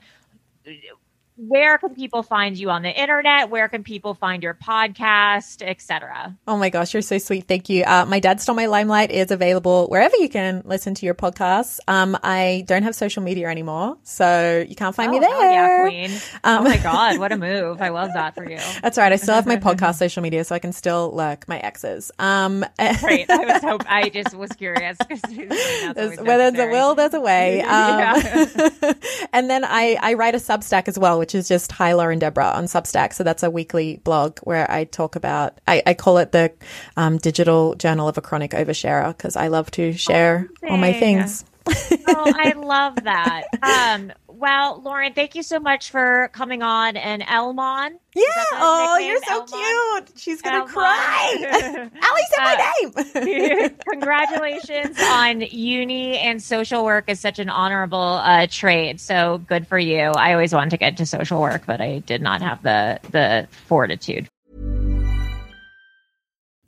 [1.37, 3.49] where can people find you on the internet?
[3.49, 6.37] Where can people find your podcast, etc.?
[6.47, 7.47] Oh my gosh, you're so sweet.
[7.47, 7.83] Thank you.
[7.83, 11.79] Uh, my Dad Stole My Limelight is available wherever you can listen to your podcasts.
[11.87, 15.29] Um, I don't have social media anymore, so you can't find me Oh, yeah,
[15.67, 15.87] there.
[15.87, 16.11] queen!
[16.43, 17.81] Um, oh my god, what a move!
[17.81, 18.59] I love that for you.
[18.81, 19.11] That's right.
[19.11, 22.11] I still have my podcast social media, so I can still lurk my exes.
[22.19, 22.63] Um,
[22.99, 23.29] Great.
[23.29, 27.13] I was hope I just was curious 'cause that's there's- where there's a will, there's
[27.13, 27.61] a way.
[27.61, 28.93] Um, Yeah.
[29.33, 32.49] and then I, I write a Substack as well, which is just Hi Lauren Deborah
[32.49, 33.13] on Substack.
[33.13, 36.51] So that's a weekly blog where I talk about, I, I call it the
[36.97, 41.45] um, digital journal of a chronic oversharer because I love to share all my things.
[41.67, 43.43] Oh, I love that.
[43.61, 47.99] Um, well, Lauren, thank you so much for coming on and Elmon.
[48.15, 48.23] Yeah.
[48.53, 50.05] Oh, nickname, you're so Elmon?
[50.07, 50.19] cute.
[50.19, 51.35] She's going to cry.
[52.03, 53.69] Ali said my name.
[53.91, 58.99] Congratulations on uni and social work is such an honorable uh, trade.
[58.99, 59.99] So good for you.
[59.99, 63.47] I always wanted to get into social work, but I did not have the the
[63.67, 64.27] fortitude.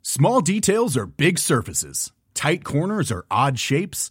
[0.02, 2.12] Small details are big surfaces.
[2.34, 4.10] Tight corners are odd shapes.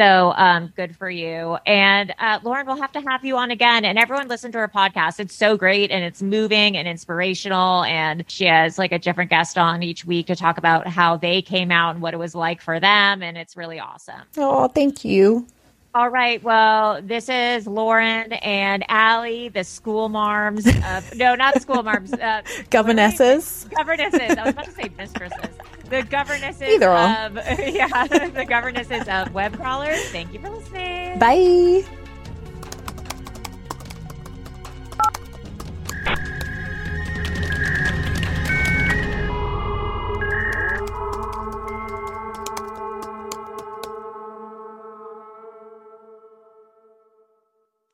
[0.00, 1.58] So um, good for you.
[1.66, 3.84] And uh, Lauren, we'll have to have you on again.
[3.84, 5.20] And everyone listen to her podcast.
[5.20, 7.84] It's so great and it's moving and inspirational.
[7.84, 11.42] And she has like a different guest on each week to talk about how they
[11.42, 13.22] came out and what it was like for them.
[13.22, 14.22] And it's really awesome.
[14.38, 15.46] Oh, thank you.
[15.94, 16.42] All right.
[16.42, 20.66] Well, this is Lauren and Allie, the school marms.
[20.66, 22.14] Of, no, not school marms.
[22.14, 22.40] Uh,
[22.70, 23.68] Governesses.
[23.76, 24.38] Governesses.
[24.38, 25.56] I was about to say mistresses.
[25.90, 29.98] The governesses Either of yeah, the governesses of web crawlers.
[30.10, 31.18] Thank you for listening.
[31.18, 31.84] Bye.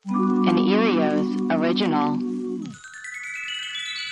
[0.05, 2.19] An Earios original.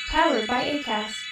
[0.09, 1.24] Powered by ACAST.